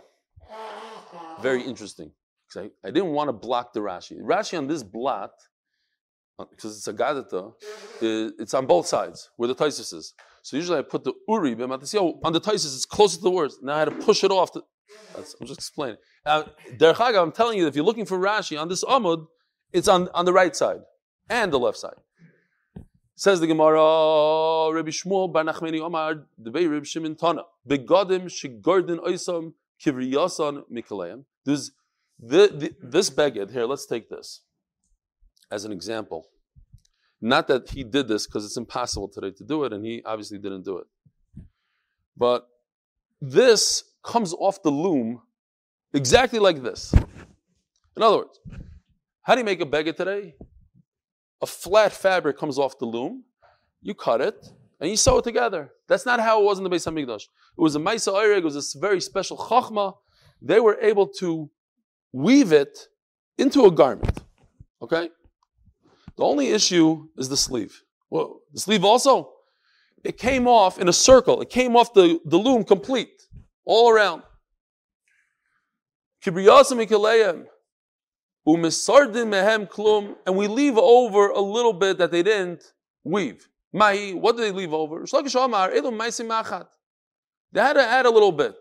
[1.42, 2.12] Very interesting.
[2.56, 4.20] I, I didn't want to block the Rashi.
[4.22, 5.32] Rashi on this blot,
[6.38, 7.52] because uh, it's a Gadata,
[8.02, 10.14] it's on both sides where the Taisus is.
[10.44, 13.60] So usually I put the Uri on the Taisus, it's closer to the words.
[13.62, 14.52] Now I had to push it off.
[14.54, 14.64] To,
[15.16, 15.98] I'm just explaining.
[16.26, 16.46] Now,
[16.78, 19.28] Derchaga, I'm telling you, if you're looking for Rashi on this Amud,
[19.74, 20.82] it's on, on the right side
[21.30, 21.96] and the left side.
[23.16, 29.54] Says the Gemara, Rabbi Shmuel Bar Nachmeni Omar, way Rabbi Shimon Tana, begodim shigordin oisam
[29.84, 31.26] kivriyasan mikalayim.
[31.46, 31.72] There's
[32.20, 33.66] the, the, this beged here.
[33.66, 34.42] Let's take this
[35.52, 36.28] as an example.
[37.22, 40.40] Not that he did this because it's impossible today to do it, and he obviously
[40.40, 40.88] didn't do it.
[42.18, 42.48] But
[43.22, 45.22] this comes off the loom
[45.94, 46.94] exactly like this.
[47.96, 48.40] In other words,
[49.24, 50.36] how do you make a beged today?
[51.42, 53.24] A flat fabric comes off the loom,
[53.82, 54.48] you cut it,
[54.80, 55.72] and you sew it together.
[55.88, 57.24] That's not how it was in the Beis Hamikdash.
[57.24, 59.96] It was a Maisa Oireg, it was a very special chachma.
[60.42, 61.50] They were able to
[62.12, 62.88] weave it
[63.38, 64.20] into a garment.
[64.82, 65.10] Okay?
[66.16, 67.84] The only issue is the sleeve.
[68.10, 69.32] Well, the sleeve also,
[70.04, 71.42] it came off in a circle.
[71.42, 73.28] It came off the, the loom complete,
[73.66, 74.24] all around.
[80.26, 83.48] And we leave over a little bit that they didn't weave.
[83.74, 85.06] Mahi, what did they leave over?
[87.54, 88.56] They had to add a little bit.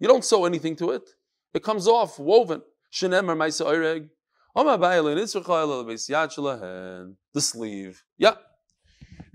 [0.00, 1.08] You don't sew anything to it.
[1.54, 2.62] It comes off, woven.
[7.32, 8.04] The sleeve.
[8.18, 8.34] Yeah.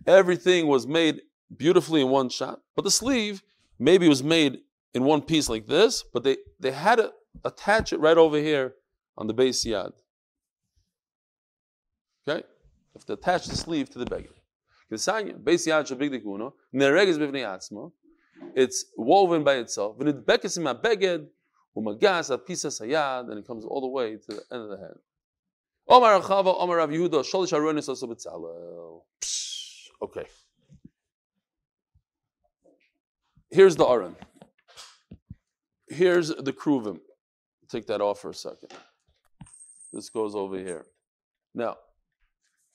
[0.10, 1.22] Everything was made
[1.56, 2.60] beautifully in one shot.
[2.76, 3.44] But the sleeve
[3.78, 4.58] maybe was made
[4.96, 7.14] in one piece like this, but they, they had to
[7.46, 8.74] attach it right over here
[9.20, 9.92] on the beis yad.
[12.28, 12.40] Okay?
[12.40, 14.34] You have to attach the sleeve to the beged.
[18.56, 20.00] It's woven by itself.
[20.00, 20.26] And it
[23.46, 24.98] comes all the way to the end of the head.
[25.88, 27.24] Omar Chava, Omar Yehuda,
[27.88, 29.04] also.
[30.02, 30.26] Okay.
[33.50, 34.16] Here's the Aron.
[35.88, 37.00] Here's the Kruvim.
[37.70, 38.70] Take that off for a second.
[39.92, 40.86] This goes over here.
[41.54, 41.78] Now,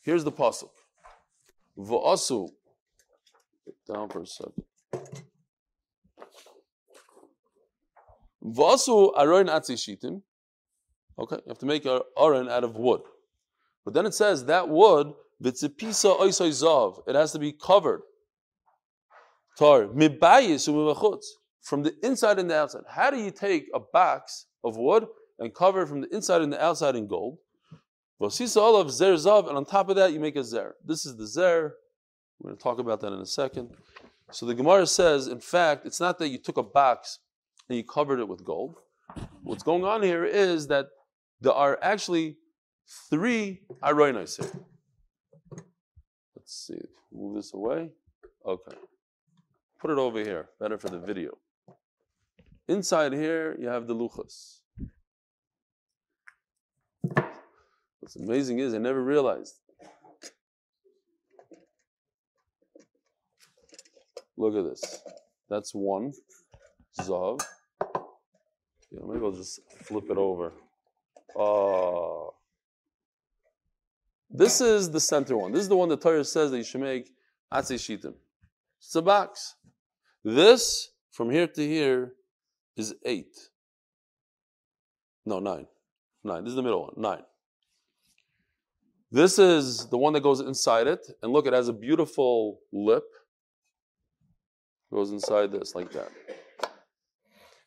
[0.03, 0.71] here's the pasuk.
[1.79, 2.49] Va'asu.
[3.87, 4.65] Down for a second.
[8.45, 10.23] Va'asu aron atzishitim.
[11.19, 13.01] Okay, you have to make an aron out of wood.
[13.85, 15.13] But then it says that wood,
[15.45, 17.03] vitzipisa oisoi zav.
[17.07, 18.03] It has to be covered.
[19.59, 21.25] Tar mibayis umimachutz
[21.63, 22.83] from the inside and the outside.
[22.89, 25.07] How do you take a box of wood
[25.39, 27.39] and cover it from the inside and the outside in gold?
[28.21, 30.77] Vasisa olav zer zav, and on top of that you make a zer.
[30.85, 31.75] This is the zer.
[32.41, 33.71] We're going to talk about that in a second.
[34.31, 37.19] So the Gemara says, in fact, it's not that you took a box
[37.69, 38.77] and you covered it with gold.
[39.43, 40.87] What's going on here is that
[41.41, 42.37] there are actually
[43.11, 44.65] three aroinos here.
[46.45, 46.81] Let's see.
[47.11, 47.89] Move this away.
[48.45, 48.77] Okay.
[49.81, 50.51] Put it over here.
[50.61, 51.39] Better for the video.
[52.69, 54.61] Inside here, you have the luchas.
[58.01, 59.55] What's amazing is I never realized.
[64.37, 65.03] Look at this.
[65.49, 66.13] That's one.
[67.01, 67.41] Zav.
[68.91, 70.53] Yeah, maybe I'll just flip it over.
[71.35, 72.29] Uh,
[74.31, 75.53] this is the center one.
[75.53, 77.11] This is the one the Torah says that you should make
[77.53, 78.15] atzei.
[78.79, 79.55] It's a box.
[80.25, 82.15] This, from here to here,
[82.77, 83.37] is eight.
[85.27, 85.67] No, nine.
[86.23, 86.45] Nine.
[86.45, 86.95] This is the middle one.
[86.97, 87.23] Nine.
[89.11, 91.07] This is the one that goes inside it.
[91.23, 93.05] And look, it has a beautiful lip.
[94.93, 96.11] Goes inside this like that.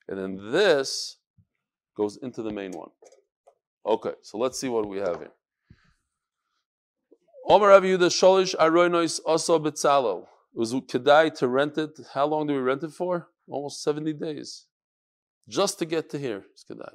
[0.08, 1.18] And then this
[1.95, 2.89] goes into the main one.
[3.86, 5.32] Okay, so let's see what we have here.
[7.50, 10.24] Omer Rav Yehuda Sholish Aroinois also Betzalo.
[10.54, 11.98] It was Kedai to rent it.
[12.14, 13.30] How long do we rent it for?
[13.48, 14.66] Almost 70 days
[15.48, 16.43] just to get to here.
[16.70, 16.93] Kedai.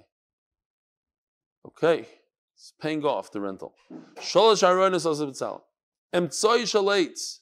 [1.67, 2.07] Okay,
[2.55, 3.75] it's paying off the rental.
[4.17, 5.63] Shalosh aronis also
[6.15, 7.39] Emtsoi shalates.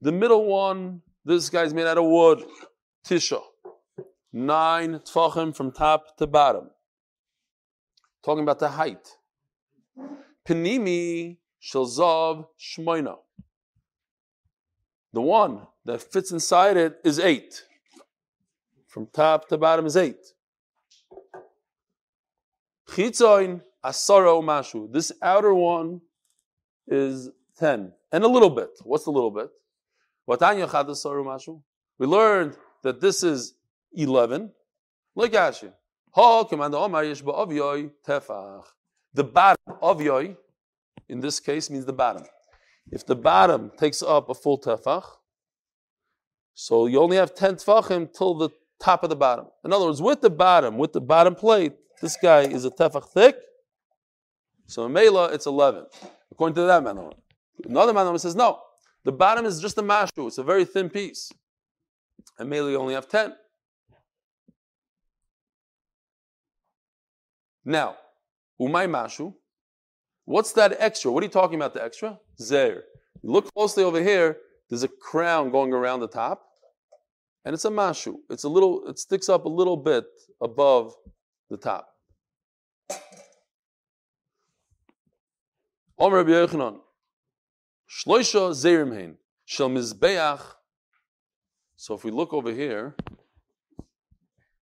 [0.00, 2.44] The middle one, this guy's made out of wood.
[3.06, 3.40] Tisha.
[4.32, 6.70] Nine tfachim from top to bottom.
[8.24, 9.08] talking about the height.
[10.46, 13.18] Penimi shalzav shmoina.
[15.12, 17.64] The one that fits inside it is eight.
[18.88, 20.34] From top to bottom is eight.
[22.88, 24.92] Chitzoin asaro mashu.
[24.92, 26.00] This outer one
[26.86, 28.70] is ten and a little bit.
[28.82, 29.50] What's the little bit?
[30.28, 31.62] Watanya chadasaru.
[31.98, 33.54] We learned that this is
[33.92, 34.50] eleven.
[35.14, 35.72] Look at you.
[36.14, 37.90] The
[39.24, 40.36] bottom of yoy,
[41.08, 42.24] in this case, means the bottom.
[42.90, 45.04] If the bottom takes up a full tefach,
[46.54, 49.46] so you only have 10 tefachim till the top of the bottom.
[49.64, 53.08] In other words, with the bottom, with the bottom plate, this guy is a tefach
[53.08, 53.36] thick.
[54.66, 55.86] So in Mela, it's 11.
[56.30, 57.10] According to that man.
[57.64, 58.58] Another man says, no,
[59.04, 60.26] the bottom is just a mashu.
[60.26, 61.30] It's a very thin piece.
[62.38, 63.34] And Mela, you only have 10.
[67.64, 67.96] Now,
[68.60, 69.34] umay mashu.
[70.24, 71.10] What's that extra?
[71.10, 72.18] What are you talking about, the extra?
[72.40, 72.84] Zer.
[73.22, 76.44] Look closely over here, there's a crown going around the top,
[77.44, 78.14] and it's a mashu.
[78.30, 80.04] It's a little, it sticks up a little bit
[80.40, 80.94] above
[81.50, 81.88] the top.
[85.98, 86.80] Omer Rabbi Yochanan,
[87.88, 90.42] Shloisha Zerim Hein, Shel Mizbeach.
[91.76, 92.96] So if we look over here,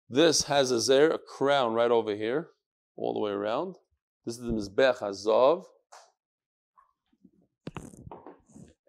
[0.08, 2.48] this has a zer, a crown right over here,
[2.96, 3.76] all the way around.
[4.26, 5.64] This is the Mizbeach Hazav.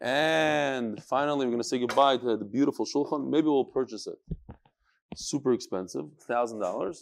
[0.02, 3.30] And finally, we're going to say goodbye to the beautiful Shulchan.
[3.30, 4.18] Maybe we'll purchase it.
[5.16, 6.98] Super expensive, $1,000.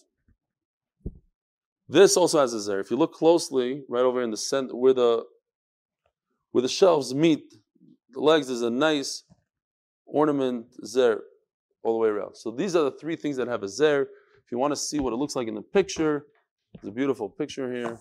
[1.87, 2.79] This also has a zer.
[2.79, 5.23] If you look closely, right over in the center, where the
[6.51, 7.53] where the shelves meet,
[8.11, 9.23] the legs, is a nice
[10.05, 11.21] ornament zer
[11.83, 12.35] all the way around.
[12.35, 14.03] So these are the three things that have a zer.
[14.03, 16.25] If you want to see what it looks like in the picture,
[16.73, 17.99] there's a beautiful picture here.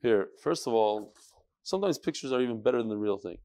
[0.00, 1.12] Here, first of all,
[1.62, 3.38] sometimes pictures are even better than the real thing.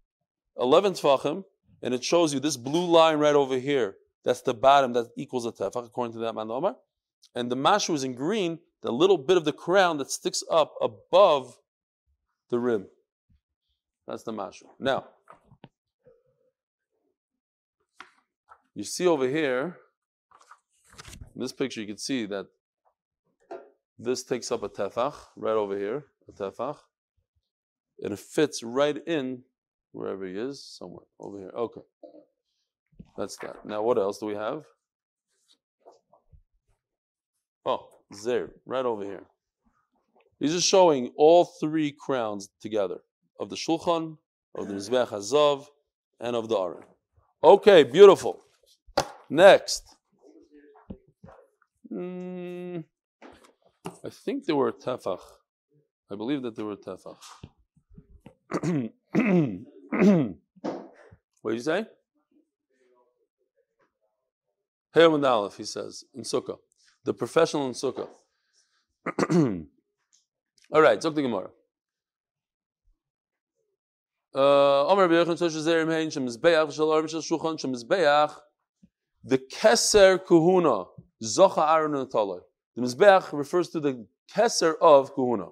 [0.59, 1.43] 11 tefachim,
[1.81, 3.95] and it shows you this blue line right over here.
[4.23, 6.75] That's the bottom that equals a tefach, according to that man
[7.35, 10.75] And the mashu is in green, the little bit of the crown that sticks up
[10.81, 11.57] above
[12.49, 12.87] the rim.
[14.07, 14.63] That's the mashu.
[14.79, 15.05] Now,
[18.75, 19.77] you see over here,
[21.35, 22.47] in this picture, you can see that
[23.99, 26.77] this takes up a tefach right over here, a tefach,
[28.01, 29.43] and it fits right in
[29.91, 31.51] wherever he is, somewhere over here.
[31.55, 31.81] Okay,
[33.17, 33.65] that's that.
[33.65, 34.63] Now, what else do we have?
[37.65, 37.87] Oh,
[38.23, 39.23] there, right over here.
[40.39, 42.99] He's just showing all three crowns together
[43.39, 44.17] of the Shulchan,
[44.55, 45.65] of the Mizbeach Hazav,
[46.19, 46.83] and of the Aron.
[47.43, 48.41] Okay, beautiful.
[49.29, 49.83] Next.
[51.91, 52.83] Mm,
[54.05, 55.21] I think they were tefach.
[56.11, 57.17] I believe that they were tefach.
[61.41, 61.85] what did you say?
[64.95, 66.57] Hayom and Aleph, he says, in Sukkah.
[67.05, 68.09] The professional in Sukkah.
[70.71, 71.49] All right, Zok the Gemara.
[74.35, 74.95] Uh,
[79.25, 80.87] the Keser Kuhuna,
[81.23, 82.41] Zocha Aaron Natalai.
[82.75, 85.51] The Mizbeach refers to the Keser of Kuhuna.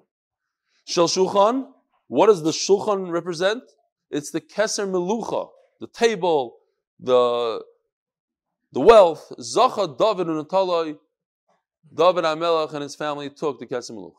[0.84, 1.68] Shel Shulchan,
[2.08, 3.62] what does the Shulchan represent?
[4.10, 5.48] It's the Keser Melucha,
[5.80, 6.58] the table,
[6.98, 7.62] the,
[8.72, 9.32] the wealth.
[9.38, 10.98] Zacha David and Natalai,
[11.94, 14.14] David Amelach and his family took the Keser Melucha.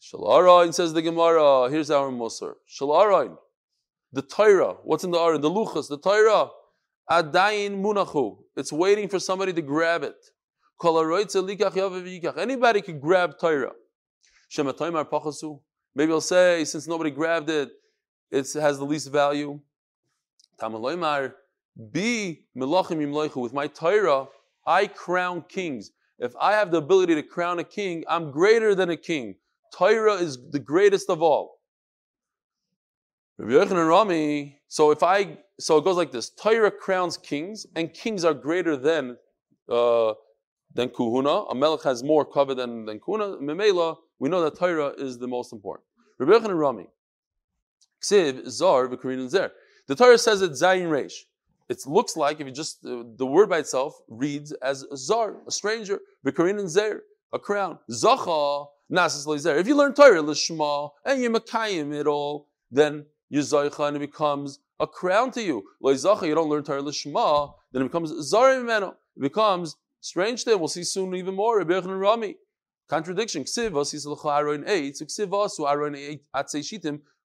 [0.00, 2.54] Shal says the Gemara, here's our Musar.
[2.66, 3.38] Shal
[4.12, 5.40] the Torah, what's in the Aron?
[5.40, 6.48] The Luchas, the Torah,
[7.10, 8.38] Adayin Munachu.
[8.56, 10.16] It's waiting for somebody to grab it.
[12.36, 13.72] Anybody could grab Torah.
[15.94, 17.70] Maybe I'll say, since nobody grabbed it,
[18.30, 19.60] it has the least value.
[21.92, 24.26] Be with my Torah,
[24.66, 25.90] I crown kings.
[26.18, 29.36] If I have the ability to crown a king, I'm greater than a king.
[29.72, 31.60] Torah is the greatest of all.
[33.38, 38.76] So if I, so it goes like this: Torah crowns kings, and kings are greater
[38.76, 39.16] than
[39.68, 40.14] uh,
[40.74, 41.50] than kuhuna.
[41.50, 43.40] A melech has more cover than, than kuhuna.
[43.40, 45.84] Memela, we know that Torah is the most important.
[46.18, 46.86] Rabbi Yochanan Rami.
[48.02, 49.50] Ksiv, Zar, V'Korean Zer.
[49.86, 51.24] The Torah says it's Zayin Reish.
[51.68, 55.36] It looks like, if you just, uh, the word by itself reads as a Zar,
[55.46, 57.02] a stranger, V'Korean Zer,
[57.32, 57.78] a crown.
[57.90, 59.56] Zacha, Nasas Zer.
[59.58, 64.00] If you learn Torah, Lishma, and you Makayim it all, then you Zaycha and it
[64.00, 65.64] becomes a crown to you.
[65.82, 70.56] Zacha, you don't learn Torah Lishma, then it becomes Zar It becomes strange to.
[70.56, 71.58] We'll see soon even more.
[71.58, 72.36] Rabbi Yochanan Rami.
[72.88, 73.44] Contradiction.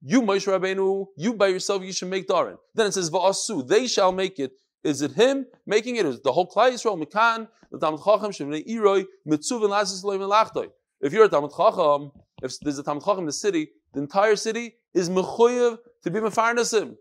[0.04, 2.56] You Moshe Rabbeinu, you by yourself, you should make darin.
[2.74, 4.50] Then it says va'asu, they shall make it.
[4.82, 6.06] Is it him making it?
[6.06, 7.00] Is it the whole Klal Yisrael?
[7.00, 10.66] Mikan, the Talmud Chacham, Shemnei Iroi, Mitzuvin Lasis Loim Lachtoi.
[11.00, 12.10] If you're a Talmud Chacham,
[12.42, 16.18] if there's a Talmud Chacham in the city, the entire city is mechuyev to be
[16.18, 16.96] mefarnasim.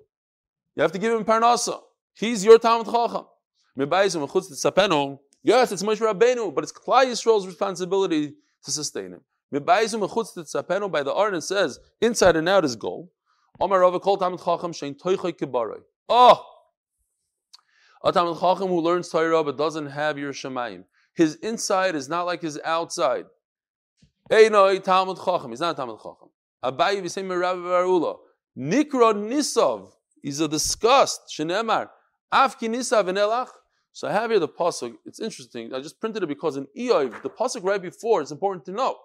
[0.76, 1.80] You have to give him parnasa.
[2.14, 3.26] He's your Talmud Chacham.
[5.44, 9.22] Yes, it's Moshe Rabbeinu, but it's Klal Yisrael's responsibility to sustain him.
[9.52, 13.10] By the Aron it says, inside and out is gold.
[16.10, 16.46] Oh!
[18.04, 20.86] A Talmud Chacham who learns Torah but doesn't have your Shemayim.
[21.14, 23.26] His inside is not like his outside.
[24.30, 25.52] Hey, no, Talmud Chacham.
[25.52, 26.30] He's not a Talmud Chacham.
[26.64, 28.18] Abayi v'sem Rabbi Barula.
[28.58, 29.92] Nikra Nisov.
[30.24, 31.34] He's a disgust.
[31.38, 31.90] Shenemar.
[32.34, 33.06] Afki Nisav.
[33.94, 34.96] So I have here the pasuk.
[35.06, 35.74] It's interesting.
[35.74, 38.98] I just printed it because in Eoiv, the pasuk right before, it's important to know.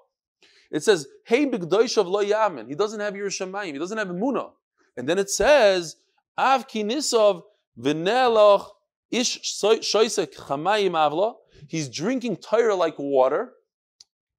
[0.70, 3.72] It says, "Hey b'gdoishav lo yamin." He doesn't have Yiras Shamayim.
[3.72, 4.52] He doesn't have Emuna.
[4.96, 5.96] And then it says,
[6.38, 7.42] "Av kinisov
[7.78, 8.68] v'nelach
[9.10, 11.34] ish shoisek chamayim avla."
[11.68, 13.54] He's drinking Torah like water.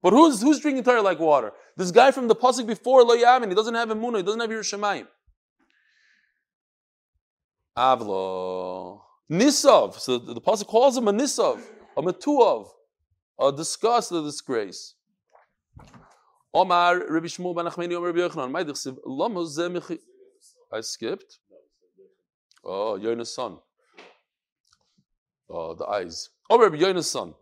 [0.02, 1.52] But who's who's drinking Torah like water?
[1.76, 3.48] This guy from the pasuk before lo yamin.
[3.48, 4.18] He doesn't have Emuna.
[4.18, 5.08] He doesn't have Yiras Shamayim.
[7.76, 9.07] Avlo.
[9.30, 9.98] Nisav.
[9.98, 11.60] So the, the pasuk calls him a Nisav,
[11.96, 12.68] a Matuav,
[13.38, 14.94] a disgust, a disgrace.
[16.54, 18.50] Omar Rabbi Shmuel ben Achmeni Omar Rabbi Yochanan.
[18.50, 19.98] My dichsiv lama zeh
[20.72, 21.38] I skipped.
[22.64, 23.58] Oh, Yona's son.
[25.50, 26.30] Oh, the eyes.
[26.50, 27.34] Omar Rabbi Yona's son.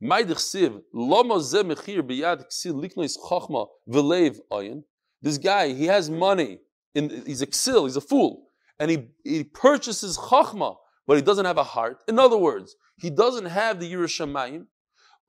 [0.00, 4.82] My dichsiv lama zeh mechir biyad ksil liknois chachma v'leiv ayin.
[5.20, 6.58] This guy, he has money.
[6.94, 8.48] In, he's a ksil, he's a fool.
[8.78, 10.76] And he, he purchases chachma,
[11.06, 12.02] but he doesn't have a heart.
[12.08, 14.66] In other words, he doesn't have the Yiras Shamayim.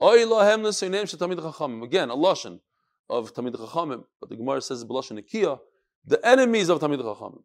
[0.01, 2.59] Again, a lashon
[3.09, 5.59] of Talmid Chachamim, but the Gemara says B'lashon Nikia,
[6.05, 7.43] the enemies of Talmid Chachamim.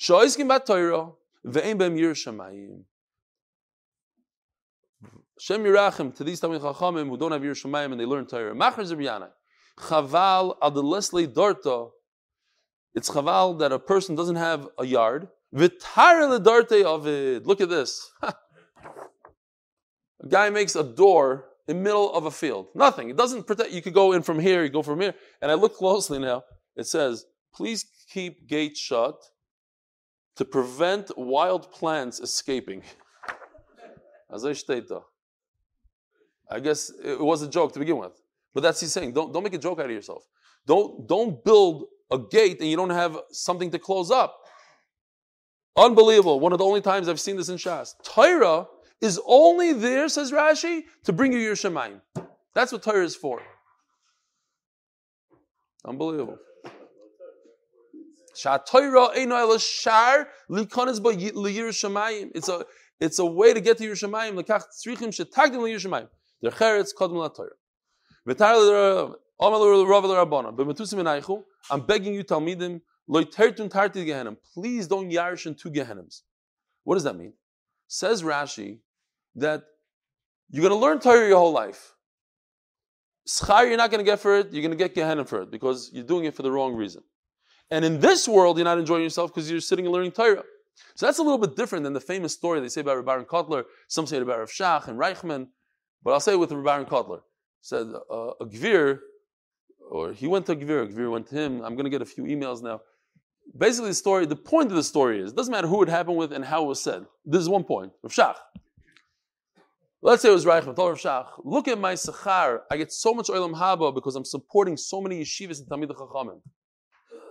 [0.00, 1.10] Shoiskim bat Torah,
[1.46, 2.84] ve'im b'em Yiras Shamayim.
[5.38, 8.54] Shem Yirachim to these Talmid Chachamim who don't have Yiras Shamayim and they learn Torah.
[8.54, 9.30] Machar Zebiyana.
[9.78, 11.90] Chaval ad dorta.
[12.94, 15.28] It's chaval that a person doesn't have a yard.
[15.54, 17.46] V'tar ledarte of it.
[17.46, 18.10] Look at this.
[18.22, 18.34] a
[20.28, 22.68] guy makes a door in the middle of a field.
[22.74, 23.10] Nothing.
[23.10, 23.72] It doesn't protect.
[23.72, 25.14] You could go in from here, you go from here.
[25.42, 26.42] And I look closely now.
[26.76, 27.24] It says,
[27.54, 29.16] please keep gates shut
[30.36, 32.82] to prevent wild plants escaping.
[36.50, 38.12] I guess it was a joke to begin with.
[38.54, 39.12] But that's he's saying.
[39.12, 40.24] Don't, don't make a joke out of yourself.
[40.66, 44.36] Don't, don't build a gate and you don't have something to close up.
[45.80, 46.38] Unbelievable.
[46.40, 47.94] One of the only times I've seen this in Shas.
[48.04, 48.66] Torah
[49.00, 52.02] is only there, says Rashi, to bring you your Shemaim.
[52.54, 53.40] That's what Torah is for.
[55.86, 56.36] Unbelievable.
[58.32, 58.60] It's a
[63.00, 64.34] it's a way to get to Yiras Shamayim.
[64.34, 66.08] Lekach tzrichim shetagdim
[66.44, 67.56] cheretz kodem la Torah.
[68.28, 70.54] V'tar Amal Rav Rabbanon.
[70.54, 71.42] B'metusim enaychu.
[71.70, 76.22] I'm begging you, Talmidim, Please don't yarish in two gehenims.
[76.84, 77.32] What does that mean?
[77.88, 78.78] Says Rashi
[79.34, 79.64] that
[80.50, 81.94] you're going to learn Torah your whole life.
[83.28, 85.50] Schar you're not going to get for it, you're going to get Gehenna for it
[85.50, 87.02] because you're doing it for the wrong reason.
[87.70, 90.42] And in this world, you're not enjoying yourself because you're sitting and learning Torah.
[90.94, 93.64] So that's a little bit different than the famous story they say about Rabbi Kotler.
[93.88, 95.48] Some say about Rav Shach and Reichman,
[96.02, 97.20] but I'll say it with Rabbi Kotler.
[97.60, 99.00] Said uh, a Gvir,
[99.90, 101.62] or he went to a Gvir, a Gvir went to him.
[101.62, 102.80] I'm going to get a few emails now.
[103.56, 106.16] Basically, the story, the point of the story is, it doesn't matter who it happened
[106.16, 107.04] with and how it was said.
[107.24, 107.92] This is one point.
[108.02, 108.36] Rav Shach.
[110.02, 112.60] Let's say it was Reichman, Rav Shach, look at my sechar.
[112.70, 116.40] I get so much oilam haba because I'm supporting so many yeshivas and Talmid Chachamim.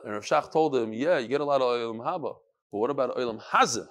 [0.06, 2.36] And Rav Shach told him, yeah, you get a lot of oilam haba,
[2.72, 3.88] but what about oilam hazeh?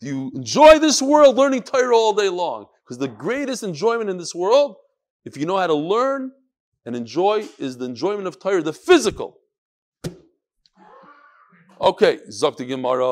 [0.00, 2.66] Do you enjoy this world learning Torah all day long?
[2.84, 4.76] Because the greatest enjoyment in this world,
[5.24, 6.32] if you know how to learn
[6.84, 9.38] and enjoy, is the enjoyment of Torah, the physical.
[11.84, 13.04] Okay, Zakti Gemara.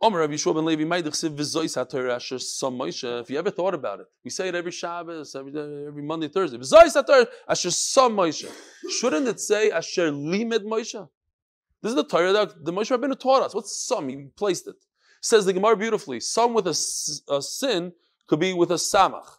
[0.00, 3.20] Omer Rabbi Yehoshua ben Levi Maidich V'zois HaTorah Asher Moshe.
[3.20, 5.52] If you ever thought about it, we say it every Shabbos, every,
[5.86, 6.56] every Monday, Thursday.
[6.56, 8.50] V'zois HaTorah Asher Moshe.
[8.88, 11.06] Shouldn't it say Asher Limed Moshe?
[11.82, 13.54] This is the Torah that the Moshe Rabbeinu taught us.
[13.54, 14.08] What's some?
[14.08, 14.76] He placed it.
[15.20, 16.18] Says the Gemara beautifully.
[16.18, 16.70] Some with a,
[17.28, 17.92] a sin
[18.26, 19.36] could be with a samach.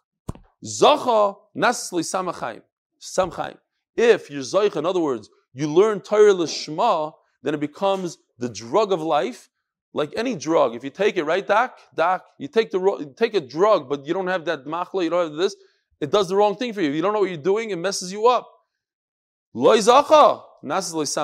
[0.63, 2.61] Zacha nasli samachayim.
[3.01, 3.57] Samchayim.
[3.95, 7.13] If you're zoich, in other words, you learn Torah l'shma,
[7.43, 9.49] then it becomes the drug of life,
[9.93, 11.77] like any drug, if you take it, right, Doc?
[11.95, 15.11] Doc, you take the you take a drug, but you don't have that machla, you
[15.11, 15.55] don't have this,
[16.01, 16.89] it does the wrong thing for you.
[16.89, 18.49] If you don't know what you're doing, it messes you up.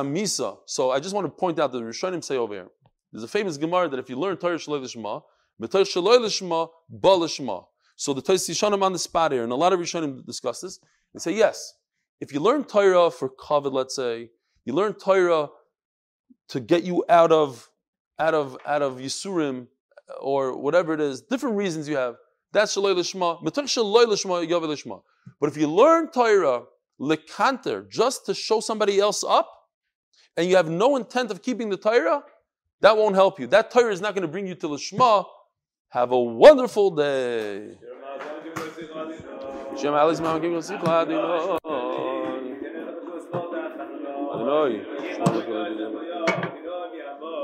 [0.05, 0.57] Misa.
[0.65, 2.67] So I just want to point out that Rishonim say over here.
[3.11, 5.23] There's a famous Gemara that if you learn Torah Shaloi Lishma,
[5.61, 7.65] Shaloi Lishma, Ba Lishma.
[7.95, 10.79] So the Rishonim on the spot here, and a lot of Rishonim discuss this,
[11.13, 11.73] and say, yes,
[12.21, 14.29] if you learn Torah for covet, let's say,
[14.63, 15.49] you learn Torah
[16.49, 17.69] to get you out of
[18.19, 19.67] out of out of Yisurim
[20.19, 22.15] or whatever it is, different reasons you have.
[22.51, 23.41] That's Shaloi Lishma.
[23.43, 25.01] Lishma.
[25.39, 26.63] But if you learn Torah
[26.99, 29.49] lekanter just to show somebody else up,
[30.35, 32.23] and you have no intent of keeping the Torah,
[32.81, 33.47] that won't help you.
[33.47, 35.25] That Torah is not going to bring you to Lishma.
[35.89, 37.77] Have a wonderful day.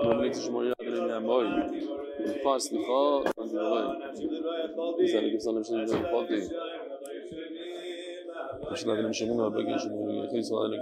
[0.08, 1.46] man nicht schon mal gerade mehr mal
[2.26, 3.94] und fast die Frau und die Leute
[5.00, 6.50] die sind nicht so eine schöne Party
[8.74, 10.76] ich lade mich schon mal bei gehen und ich so eine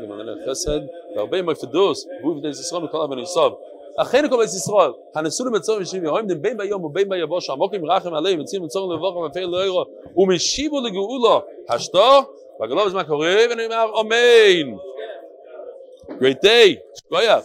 [4.30, 8.13] כל בית ישראל, הנסו למצור משיבי, רואים דם בין ביום ובין ביבוש, עמוק עם רחם
[8.13, 9.86] עליהם, יוצאים למצור לבוח ומפה לאירו,
[10.17, 12.21] ומשיבו לגאולו, השתו,
[12.59, 14.78] בגלוב זמן קורה, ונאמר, אמן.
[16.09, 17.39] Great day, שקויה.